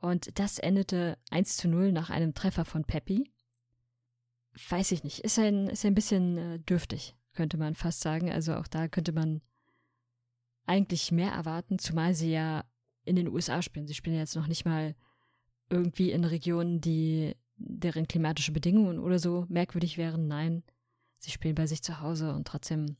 Und 0.00 0.38
das 0.38 0.58
endete 0.58 1.18
1 1.30 1.56
zu 1.56 1.68
0 1.68 1.92
nach 1.92 2.10
einem 2.10 2.34
Treffer 2.34 2.64
von 2.64 2.84
Peppi. 2.84 3.30
Weiß 4.68 4.92
ich 4.92 5.04
nicht. 5.04 5.20
Ist 5.20 5.38
ein, 5.38 5.68
ist 5.68 5.84
ein 5.84 5.94
bisschen 5.94 6.38
äh, 6.38 6.58
dürftig, 6.58 7.14
könnte 7.34 7.56
man 7.56 7.74
fast 7.74 8.00
sagen. 8.00 8.30
Also 8.30 8.54
auch 8.54 8.66
da 8.66 8.88
könnte 8.88 9.12
man 9.12 9.42
eigentlich 10.66 11.12
mehr 11.12 11.32
erwarten, 11.32 11.78
zumal 11.78 12.14
sie 12.14 12.32
ja 12.32 12.64
in 13.04 13.16
den 13.16 13.28
USA 13.28 13.62
spielen. 13.62 13.86
Sie 13.86 13.94
spielen 13.94 14.16
jetzt 14.16 14.36
noch 14.36 14.46
nicht 14.46 14.64
mal 14.64 14.94
irgendwie 15.70 16.10
in 16.10 16.24
Regionen, 16.24 16.80
die 16.80 17.34
deren 17.56 18.08
klimatische 18.08 18.52
Bedingungen 18.52 18.98
oder 18.98 19.18
so 19.18 19.46
merkwürdig 19.48 19.98
wären. 19.98 20.28
Nein, 20.28 20.62
sie 21.18 21.30
spielen 21.30 21.54
bei 21.54 21.66
sich 21.66 21.82
zu 21.82 22.00
Hause 22.00 22.34
und 22.34 22.46
trotzdem 22.46 22.96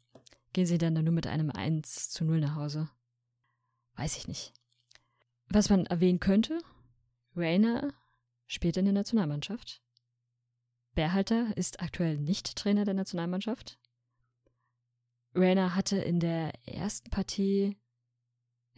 gehen 0.52 0.66
sie 0.66 0.78
dann, 0.78 0.94
nur 0.94 1.12
mit 1.12 1.26
einem 1.26 1.50
1 1.50 2.10
zu 2.10 2.24
0 2.24 2.40
nach 2.40 2.56
Hause. 2.56 2.88
Weiß 3.96 4.16
ich 4.16 4.28
nicht. 4.28 4.52
Was 5.48 5.70
man 5.70 5.86
erwähnen 5.86 6.20
könnte, 6.20 6.58
Rainer 7.36 7.92
spielt 8.46 8.76
in 8.76 8.84
der 8.84 8.94
Nationalmannschaft. 8.94 9.82
Berhalter 10.94 11.56
ist 11.56 11.80
aktuell 11.80 12.18
nicht 12.18 12.56
Trainer 12.56 12.84
der 12.84 12.94
Nationalmannschaft. 12.94 13.78
Rainer 15.34 15.74
hatte 15.74 15.96
in 15.96 16.20
der 16.20 16.52
ersten 16.66 17.08
Partie, 17.08 17.76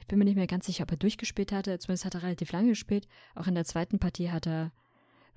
ich 0.05 0.09
bin 0.09 0.19
mir 0.19 0.27
nicht 0.27 0.37
mehr 0.37 0.47
ganz 0.47 0.67
sicher, 0.67 0.83
ob 0.83 0.91
er 0.91 0.99
durchgespielt 0.99 1.51
hatte, 1.51 1.79
zumindest 1.79 2.05
hat 2.05 2.15
er 2.15 2.23
relativ 2.23 2.53
lange 2.53 2.69
gespielt. 2.69 3.09
Auch 3.35 3.47
in 3.47 3.55
der 3.55 3.65
zweiten 3.65 3.99
Partie 3.99 4.31
hat 4.31 4.47
er 4.47 4.71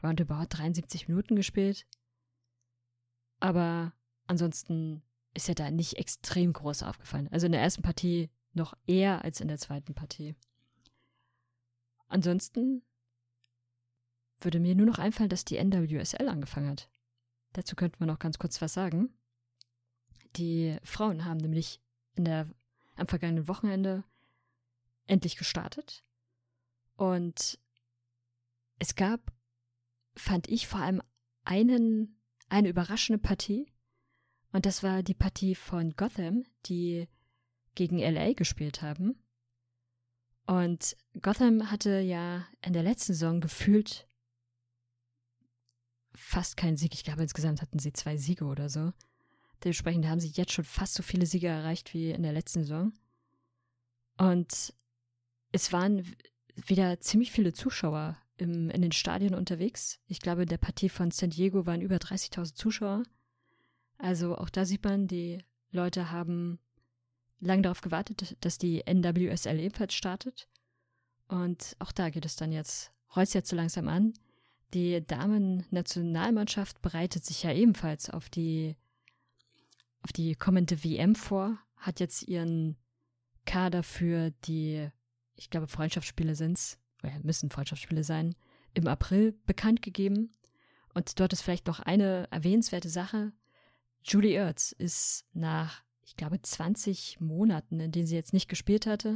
roundabout 0.04 0.48
73 0.50 1.08
Minuten 1.08 1.38
gespielt. 1.38 1.88
Aber 3.40 3.94
ansonsten 4.26 5.04
ist 5.34 5.48
er 5.48 5.56
da 5.56 5.72
nicht 5.72 5.94
extrem 5.94 6.52
groß 6.52 6.84
aufgefallen. 6.84 7.30
Also 7.32 7.46
in 7.46 7.54
der 7.54 7.62
ersten 7.62 7.82
Partie 7.82 8.30
noch 8.52 8.74
eher 8.88 9.24
als 9.24 9.40
in 9.40 9.48
der 9.48 9.58
zweiten 9.58 9.94
Partie. 9.94 10.36
Ansonsten 12.10 12.82
würde 14.38 14.60
mir 14.60 14.76
nur 14.76 14.86
noch 14.86 15.00
einfallen, 15.00 15.30
dass 15.30 15.46
die 15.46 15.64
NWSL 15.64 16.28
angefangen 16.28 16.72
hat. 16.72 16.90
Dazu 17.54 17.78
könnten 17.78 18.02
wir 18.02 18.08
noch 18.08 18.20
ganz 18.20 18.38
kurz 18.38 18.62
was 18.62 18.74
sagen. 18.74 19.14
Die 20.36 20.76
Frauen 20.84 21.24
haben 21.24 21.38
nämlich 21.38 21.82
in 22.16 22.26
der, 22.26 22.50
am 22.98 23.08
vergangenen 23.08 23.48
Wochenende 23.48 24.04
endlich 25.08 25.38
gestartet. 25.38 26.04
Und 26.96 27.60
es 28.80 28.96
gab, 28.96 29.32
fand 30.16 30.48
ich, 30.50 30.68
vor 30.68 30.82
allem 30.82 31.02
einen, 31.44 32.20
eine 32.50 32.70
überraschende 32.70 33.20
Partie. 33.20 33.72
Und 34.52 34.66
das 34.66 34.84
war 34.84 35.04
die 35.04 35.14
Partie 35.14 35.56
von 35.56 35.96
Gotham, 35.96 36.44
die 36.66 37.08
gegen 37.76 38.00
LA 38.00 38.34
gespielt 38.34 38.82
haben. 38.82 39.22
Und 40.46 40.96
Gotham 41.22 41.70
hatte 41.70 42.00
ja 42.00 42.48
in 42.62 42.74
der 42.74 42.84
letzten 42.84 43.14
Saison 43.14 43.42
gefühlt 43.42 44.08
fast 46.16 46.58
keinen 46.58 46.78
Sieg. 46.78 46.94
Ich 46.94 47.04
glaube, 47.04 47.22
insgesamt 47.22 47.62
hatten 47.62 47.80
sie 47.80 47.94
zwei 47.94 48.18
Siege 48.18 48.46
oder 48.46 48.70
so. 48.70 48.94
Dementsprechend 49.64 50.08
haben 50.08 50.20
sie 50.20 50.30
jetzt 50.30 50.54
schon 50.54 50.66
fast 50.66 50.94
so 50.96 51.04
viele 51.04 51.26
Siege 51.26 51.48
erreicht 51.48 51.94
wie 51.94 52.12
in 52.12 52.24
der 52.24 52.34
letzten 52.34 52.62
Saison. 52.62 52.94
Und 54.18 54.74
es 55.58 55.74
waren 55.74 56.06
wieder 56.56 57.00
ziemlich 57.00 57.32
viele 57.32 57.52
Zuschauer 57.52 58.16
im, 58.38 58.70
in 58.70 58.84
den 58.84 58.92
Stadien 58.92 59.34
unterwegs. 59.34 60.00
Ich 60.06 60.20
glaube, 60.20 60.44
in 60.44 60.50
der 60.50 60.60
Partie 60.60 60.88
von 60.88 61.10
San 61.10 61.32
Diego 61.32 61.66
waren 61.66 61.82
über 61.82 61.96
30.000 61.96 62.54
Zuschauer. 62.54 63.04
Also 63.98 64.38
auch 64.38 64.50
da 64.50 64.66
sieht 64.66 64.84
man, 64.84 65.08
die 65.08 65.44
Leute 65.72 66.12
haben 66.12 66.60
lange 67.40 67.64
darauf 67.64 67.82
gewartet, 67.82 68.38
dass 68.42 68.60
die 68.60 68.84
NWSL 68.86 69.60
ebenfalls 69.60 69.96
startet. 69.96 70.48
Und 71.28 71.76
auch 71.80 71.92
da 71.92 72.12
geht 72.12 72.26
es 72.26 72.36
dann 72.36 72.52
jetzt, 72.52 72.92
rollt 73.16 73.34
jetzt 73.34 73.50
so 73.50 73.56
langsam 73.56 73.88
an. 73.88 74.14
Die 74.76 75.04
Damen-Nationalmannschaft 75.06 76.84
bereitet 76.84 77.26
sich 77.26 77.42
ja 77.42 77.52
ebenfalls 77.52 78.12
auf 78.12 78.30
die, 78.30 78.76
auf 80.04 80.14
die 80.14 80.36
kommende 80.36 80.84
WM 80.84 81.16
vor, 81.16 81.58
hat 81.78 82.00
jetzt 82.00 82.28
ihren 82.28 82.78
Kader 83.46 83.82
für 83.82 84.30
die, 84.46 84.92
ich 85.38 85.50
glaube, 85.50 85.68
Freundschaftsspiele 85.68 86.36
sind's, 86.36 86.78
oder 87.04 87.14
müssen 87.24 87.50
Freundschaftsspiele 87.50 88.04
sein, 88.04 88.36
im 88.74 88.88
April 88.88 89.34
bekannt 89.46 89.82
gegeben. 89.82 90.36
Und 90.94 91.20
dort 91.20 91.34
ist 91.34 91.42
vielleicht 91.42 91.68
noch 91.68 91.80
eine 91.80 92.28
erwähnenswerte 92.32 92.90
Sache. 92.90 93.32
Julie 94.04 94.34
Ertz 94.34 94.72
ist 94.72 95.26
nach, 95.34 95.84
ich 96.04 96.16
glaube, 96.16 96.42
20 96.42 97.20
Monaten, 97.20 97.80
in 97.80 97.92
denen 97.92 98.08
sie 98.08 98.16
jetzt 98.16 98.34
nicht 98.34 98.50
gespielt 98.50 98.86
hatte, 98.86 99.16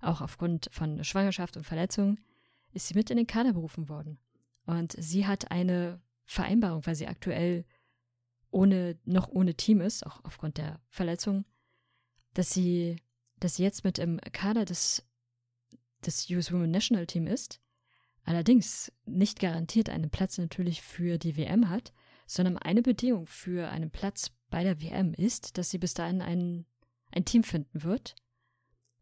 auch 0.00 0.20
aufgrund 0.20 0.68
von 0.72 1.02
Schwangerschaft 1.04 1.56
und 1.56 1.64
Verletzung, 1.64 2.18
ist 2.72 2.88
sie 2.88 2.94
mit 2.94 3.10
in 3.10 3.16
den 3.16 3.26
Kader 3.26 3.52
berufen 3.52 3.88
worden. 3.88 4.18
Und 4.66 4.94
sie 4.98 5.26
hat 5.26 5.50
eine 5.50 6.00
Vereinbarung, 6.24 6.84
weil 6.86 6.94
sie 6.94 7.06
aktuell 7.06 7.64
ohne, 8.50 8.98
noch 9.04 9.28
ohne 9.28 9.54
Team 9.54 9.80
ist, 9.80 10.06
auch 10.06 10.24
aufgrund 10.24 10.58
der 10.58 10.80
Verletzung, 10.88 11.44
dass 12.34 12.50
sie, 12.50 12.96
dass 13.40 13.56
sie 13.56 13.62
jetzt 13.62 13.84
mit 13.84 13.98
im 13.98 14.20
Kader 14.32 14.64
des, 14.64 15.04
des 16.06 16.28
US 16.30 16.52
Women 16.52 16.70
National 16.70 17.06
Team 17.06 17.26
ist, 17.26 17.60
allerdings 18.24 18.92
nicht 19.04 19.40
garantiert 19.40 19.88
einen 19.88 20.10
Platz 20.10 20.38
natürlich 20.38 20.82
für 20.82 21.18
die 21.18 21.36
WM 21.36 21.68
hat, 21.68 21.92
sondern 22.26 22.58
eine 22.58 22.82
Bedingung 22.82 23.26
für 23.26 23.68
einen 23.68 23.90
Platz 23.90 24.30
bei 24.50 24.62
der 24.62 24.80
WM 24.80 25.14
ist, 25.14 25.58
dass 25.58 25.70
sie 25.70 25.78
bis 25.78 25.94
dahin 25.94 26.22
ein, 26.22 26.66
ein 27.10 27.24
Team 27.24 27.42
finden 27.42 27.82
wird. 27.82 28.14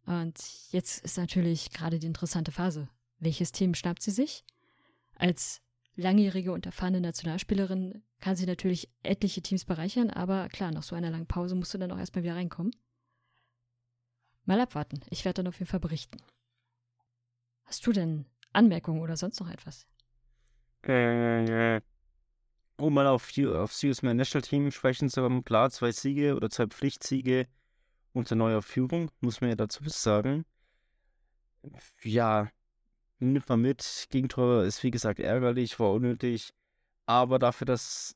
Und 0.06 0.40
jetzt 0.70 1.04
ist 1.04 1.16
natürlich 1.16 1.70
gerade 1.70 1.98
die 1.98 2.06
interessante 2.06 2.50
Phase. 2.50 2.88
Welches 3.18 3.52
Team 3.52 3.74
schnappt 3.74 4.02
sie 4.02 4.10
sich? 4.10 4.44
Als 5.14 5.62
langjährige 5.94 6.52
und 6.52 6.66
erfahrene 6.66 7.00
Nationalspielerin 7.00 8.02
kann 8.18 8.36
sie 8.36 8.46
natürlich 8.46 8.88
etliche 9.02 9.42
Teams 9.42 9.64
bereichern, 9.64 10.10
aber 10.10 10.48
klar, 10.48 10.72
nach 10.72 10.82
so 10.82 10.96
einer 10.96 11.10
langen 11.10 11.26
Pause 11.26 11.54
musst 11.54 11.74
du 11.74 11.78
dann 11.78 11.92
auch 11.92 11.98
erstmal 11.98 12.24
wieder 12.24 12.34
reinkommen. 12.34 12.74
Mal 14.44 14.60
abwarten. 14.60 15.00
Ich 15.10 15.24
werde 15.24 15.42
dann 15.42 15.48
auf 15.48 15.58
jeden 15.58 15.70
Fall 15.70 15.80
berichten. 15.80 16.18
Hast 17.72 17.86
du 17.86 17.92
denn 17.92 18.26
Anmerkungen 18.52 19.00
oder 19.00 19.16
sonst 19.16 19.40
noch 19.40 19.48
etwas? 19.48 19.86
Äh, 20.82 21.80
um 22.76 22.92
mal 22.92 23.06
auf, 23.06 23.32
aufs 23.38 23.82
US 23.82 24.02
National 24.02 24.42
Team 24.42 24.70
sprechen 24.70 25.08
zu 25.08 25.22
haben, 25.22 25.42
klar, 25.42 25.70
zwei 25.70 25.90
Siege 25.90 26.36
oder 26.36 26.50
zwei 26.50 26.66
Pflichtsiege 26.66 27.46
unter 28.12 28.34
neuer 28.34 28.60
Führung, 28.60 29.10
muss 29.22 29.40
man 29.40 29.48
ja 29.48 29.56
dazu 29.56 29.82
sagen. 29.88 30.44
Ja, 32.02 32.50
nimmt 33.20 33.48
man 33.48 33.62
mit. 33.62 34.06
Gegentor 34.10 34.64
ist 34.64 34.82
wie 34.82 34.90
gesagt 34.90 35.18
ärgerlich, 35.18 35.80
war 35.80 35.92
unnötig. 35.92 36.52
Aber 37.06 37.38
dafür, 37.38 37.64
dass 37.64 38.14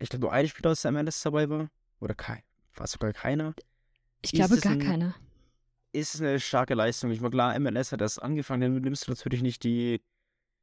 ich 0.00 0.08
glaube 0.08 0.22
nur 0.22 0.32
ein 0.32 0.48
Spieler 0.48 0.72
aus 0.72 0.82
der 0.82 0.90
MLS 0.90 1.22
dabei 1.22 1.48
war, 1.48 1.70
oder 2.00 2.14
kein, 2.14 2.42
war 2.74 2.88
sogar 2.88 3.12
keiner. 3.12 3.54
Ich 4.20 4.32
glaube 4.32 4.58
gar 4.58 4.72
ein, 4.72 4.80
keiner. 4.80 5.14
Ist 5.92 6.20
eine 6.20 6.38
starke 6.38 6.74
Leistung. 6.74 7.10
Ich 7.10 7.20
meine, 7.20 7.32
klar, 7.32 7.58
MLS 7.58 7.92
hat 7.92 8.00
erst 8.00 8.22
angefangen, 8.22 8.74
dann 8.74 8.82
nimmst 8.82 9.06
du 9.06 9.12
natürlich 9.12 9.42
nicht 9.42 9.64
die 9.64 10.00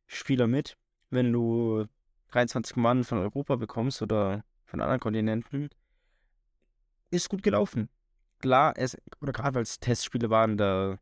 Spieler 0.06 0.48
mit, 0.48 0.78
wenn 1.10 1.34
du 1.34 1.86
23 2.30 2.78
Mann 2.78 3.04
von 3.04 3.18
Europa 3.18 3.56
bekommst 3.56 4.02
oder 4.02 4.44
von 4.66 4.82
anderen 4.82 5.00
Kontinenten. 5.00 5.70
Ist 7.12 7.30
gut 7.30 7.44
gelaufen. 7.44 7.90
Klar, 8.40 8.74
es, 8.78 8.98
oder 9.22 9.34
gerade 9.34 9.56
weil 9.56 9.64
es 9.64 9.80
Testspiele 9.80 10.30
waren, 10.30 10.58
da 10.58 11.00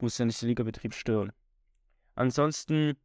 muss 0.00 0.18
ja 0.18 0.24
nicht 0.24 0.40
der 0.40 0.48
Ligabetrieb 0.48 0.94
stören. 0.94 1.32
Ansonsten 2.14 2.96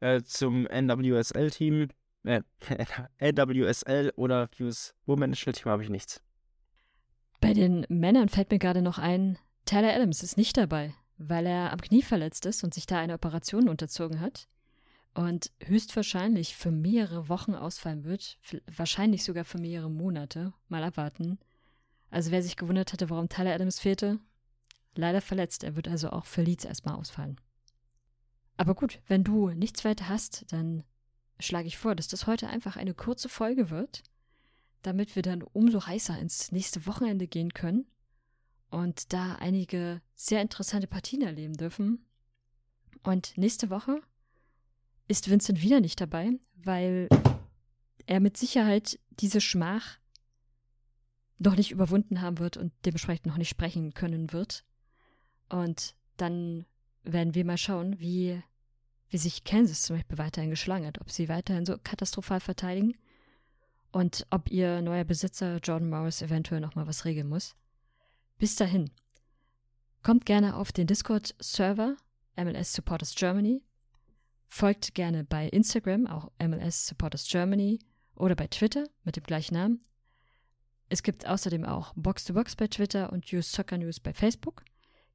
äh, 0.00 0.22
zum 0.22 0.66
NWSL-Team, 0.66 1.88
äh, 2.24 2.42
NWSL 3.20 4.12
oder 4.16 4.48
US 4.60 4.94
Women 5.06 5.30
National 5.30 5.54
Team 5.54 5.72
habe 5.72 5.82
ich 5.82 5.88
nichts. 5.88 6.22
Bei 7.40 7.54
den 7.54 7.86
Männern 7.88 8.28
fällt 8.28 8.50
mir 8.50 8.58
gerade 8.58 8.82
noch 8.82 8.98
ein, 8.98 9.38
Tyler 9.70 9.94
Adams 9.94 10.24
ist 10.24 10.36
nicht 10.36 10.56
dabei, 10.56 10.92
weil 11.16 11.46
er 11.46 11.72
am 11.72 11.80
Knie 11.80 12.02
verletzt 12.02 12.44
ist 12.44 12.64
und 12.64 12.74
sich 12.74 12.86
da 12.86 12.98
eine 12.98 13.14
Operation 13.14 13.68
unterzogen 13.68 14.18
hat 14.18 14.48
und 15.14 15.52
höchstwahrscheinlich 15.62 16.56
für 16.56 16.72
mehrere 16.72 17.28
Wochen 17.28 17.54
ausfallen 17.54 18.02
wird, 18.02 18.36
wahrscheinlich 18.66 19.22
sogar 19.22 19.44
für 19.44 19.58
mehrere 19.58 19.88
Monate. 19.88 20.52
Mal 20.66 20.82
abwarten. 20.82 21.38
Also 22.10 22.32
wer 22.32 22.42
sich 22.42 22.56
gewundert 22.56 22.92
hatte, 22.92 23.10
warum 23.10 23.28
Tyler 23.28 23.54
Adams 23.54 23.78
fehlte, 23.78 24.18
leider 24.96 25.20
verletzt. 25.20 25.62
Er 25.62 25.76
wird 25.76 25.86
also 25.86 26.10
auch 26.10 26.26
für 26.26 26.42
Leeds 26.42 26.64
erstmal 26.64 26.96
ausfallen. 26.96 27.40
Aber 28.56 28.74
gut, 28.74 29.00
wenn 29.06 29.22
du 29.22 29.50
nichts 29.50 29.84
weiter 29.84 30.08
hast, 30.08 30.52
dann 30.52 30.82
schlage 31.38 31.68
ich 31.68 31.78
vor, 31.78 31.94
dass 31.94 32.08
das 32.08 32.26
heute 32.26 32.48
einfach 32.48 32.76
eine 32.76 32.92
kurze 32.92 33.28
Folge 33.28 33.70
wird, 33.70 34.02
damit 34.82 35.14
wir 35.14 35.22
dann 35.22 35.44
umso 35.44 35.86
heißer 35.86 36.18
ins 36.18 36.50
nächste 36.50 36.86
Wochenende 36.86 37.28
gehen 37.28 37.54
können 37.54 37.86
und 38.70 39.12
da 39.12 39.36
einige 39.36 40.00
sehr 40.14 40.42
interessante 40.42 40.86
Partien 40.86 41.22
erleben 41.22 41.56
dürfen. 41.56 42.04
Und 43.02 43.36
nächste 43.36 43.70
Woche 43.70 44.00
ist 45.08 45.28
Vincent 45.28 45.62
wieder 45.62 45.80
nicht 45.80 46.00
dabei, 46.00 46.32
weil 46.54 47.08
er 48.06 48.20
mit 48.20 48.36
Sicherheit 48.36 48.98
diese 49.10 49.40
Schmach 49.40 49.98
noch 51.38 51.56
nicht 51.56 51.70
überwunden 51.70 52.20
haben 52.20 52.38
wird 52.38 52.56
und 52.56 52.72
dementsprechend 52.84 53.26
noch 53.26 53.38
nicht 53.38 53.48
sprechen 53.48 53.94
können 53.94 54.32
wird. 54.32 54.64
Und 55.48 55.94
dann 56.16 56.66
werden 57.02 57.34
wir 57.34 57.44
mal 57.44 57.56
schauen, 57.56 57.98
wie, 57.98 58.40
wie 59.08 59.18
sich 59.18 59.44
Kansas 59.44 59.82
zum 59.82 59.96
Beispiel 59.96 60.18
weiterhin 60.18 60.50
geschlagen 60.50 60.86
hat, 60.86 61.00
ob 61.00 61.10
sie 61.10 61.28
weiterhin 61.28 61.64
so 61.64 61.76
katastrophal 61.82 62.40
verteidigen 62.40 62.94
und 63.90 64.26
ob 64.30 64.50
ihr 64.50 64.82
neuer 64.82 65.04
Besitzer 65.04 65.58
Jordan 65.58 65.88
Morris 65.88 66.22
eventuell 66.22 66.60
nochmal 66.60 66.86
was 66.86 67.04
regeln 67.04 67.28
muss. 67.28 67.56
Bis 68.40 68.56
dahin, 68.56 68.90
kommt 70.02 70.26
gerne 70.26 70.56
auf 70.56 70.72
den 70.72 70.88
Discord-Server 70.88 71.96
MLS 72.36 72.72
Supporters 72.72 73.14
Germany 73.14 73.62
Folgt 74.52 74.94
gerne 74.94 75.22
bei 75.22 75.48
Instagram, 75.48 76.08
auch 76.08 76.32
MLS 76.42 76.88
Supporters 76.88 77.28
Germany, 77.28 77.78
oder 78.16 78.34
bei 78.34 78.48
Twitter 78.48 78.84
mit 79.04 79.14
dem 79.16 79.22
gleichen 79.22 79.54
Namen. 79.54 79.84
Es 80.88 81.04
gibt 81.04 81.26
außerdem 81.26 81.64
auch 81.64 81.92
Box 81.94 82.24
to 82.24 82.34
Box 82.34 82.56
bei 82.56 82.66
Twitter 82.66 83.12
und 83.12 83.32
Use 83.32 83.48
Soccer 83.48 83.78
News 83.78 84.00
bei 84.00 84.12
Facebook. 84.12 84.64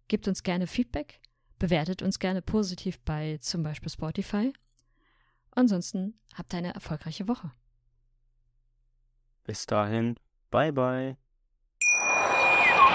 Gebt 0.07 0.29
uns 0.29 0.41
gerne 0.41 0.67
Feedback, 0.67 1.19
bewertet 1.59 2.01
uns 2.01 2.17
gerne 2.17 2.41
positiv 2.41 2.97
bei 3.01 3.37
zum 3.41 3.61
Beispiel 3.61 3.91
Spotify. 3.91 4.53
Ansonsten 5.51 6.17
habt 6.33 6.55
eine 6.55 6.73
erfolgreiche 6.73 7.27
Woche. 7.27 7.51
Bis 9.43 9.65
dahin, 9.65 10.15
bye 10.49 10.71
bye. 10.71 11.17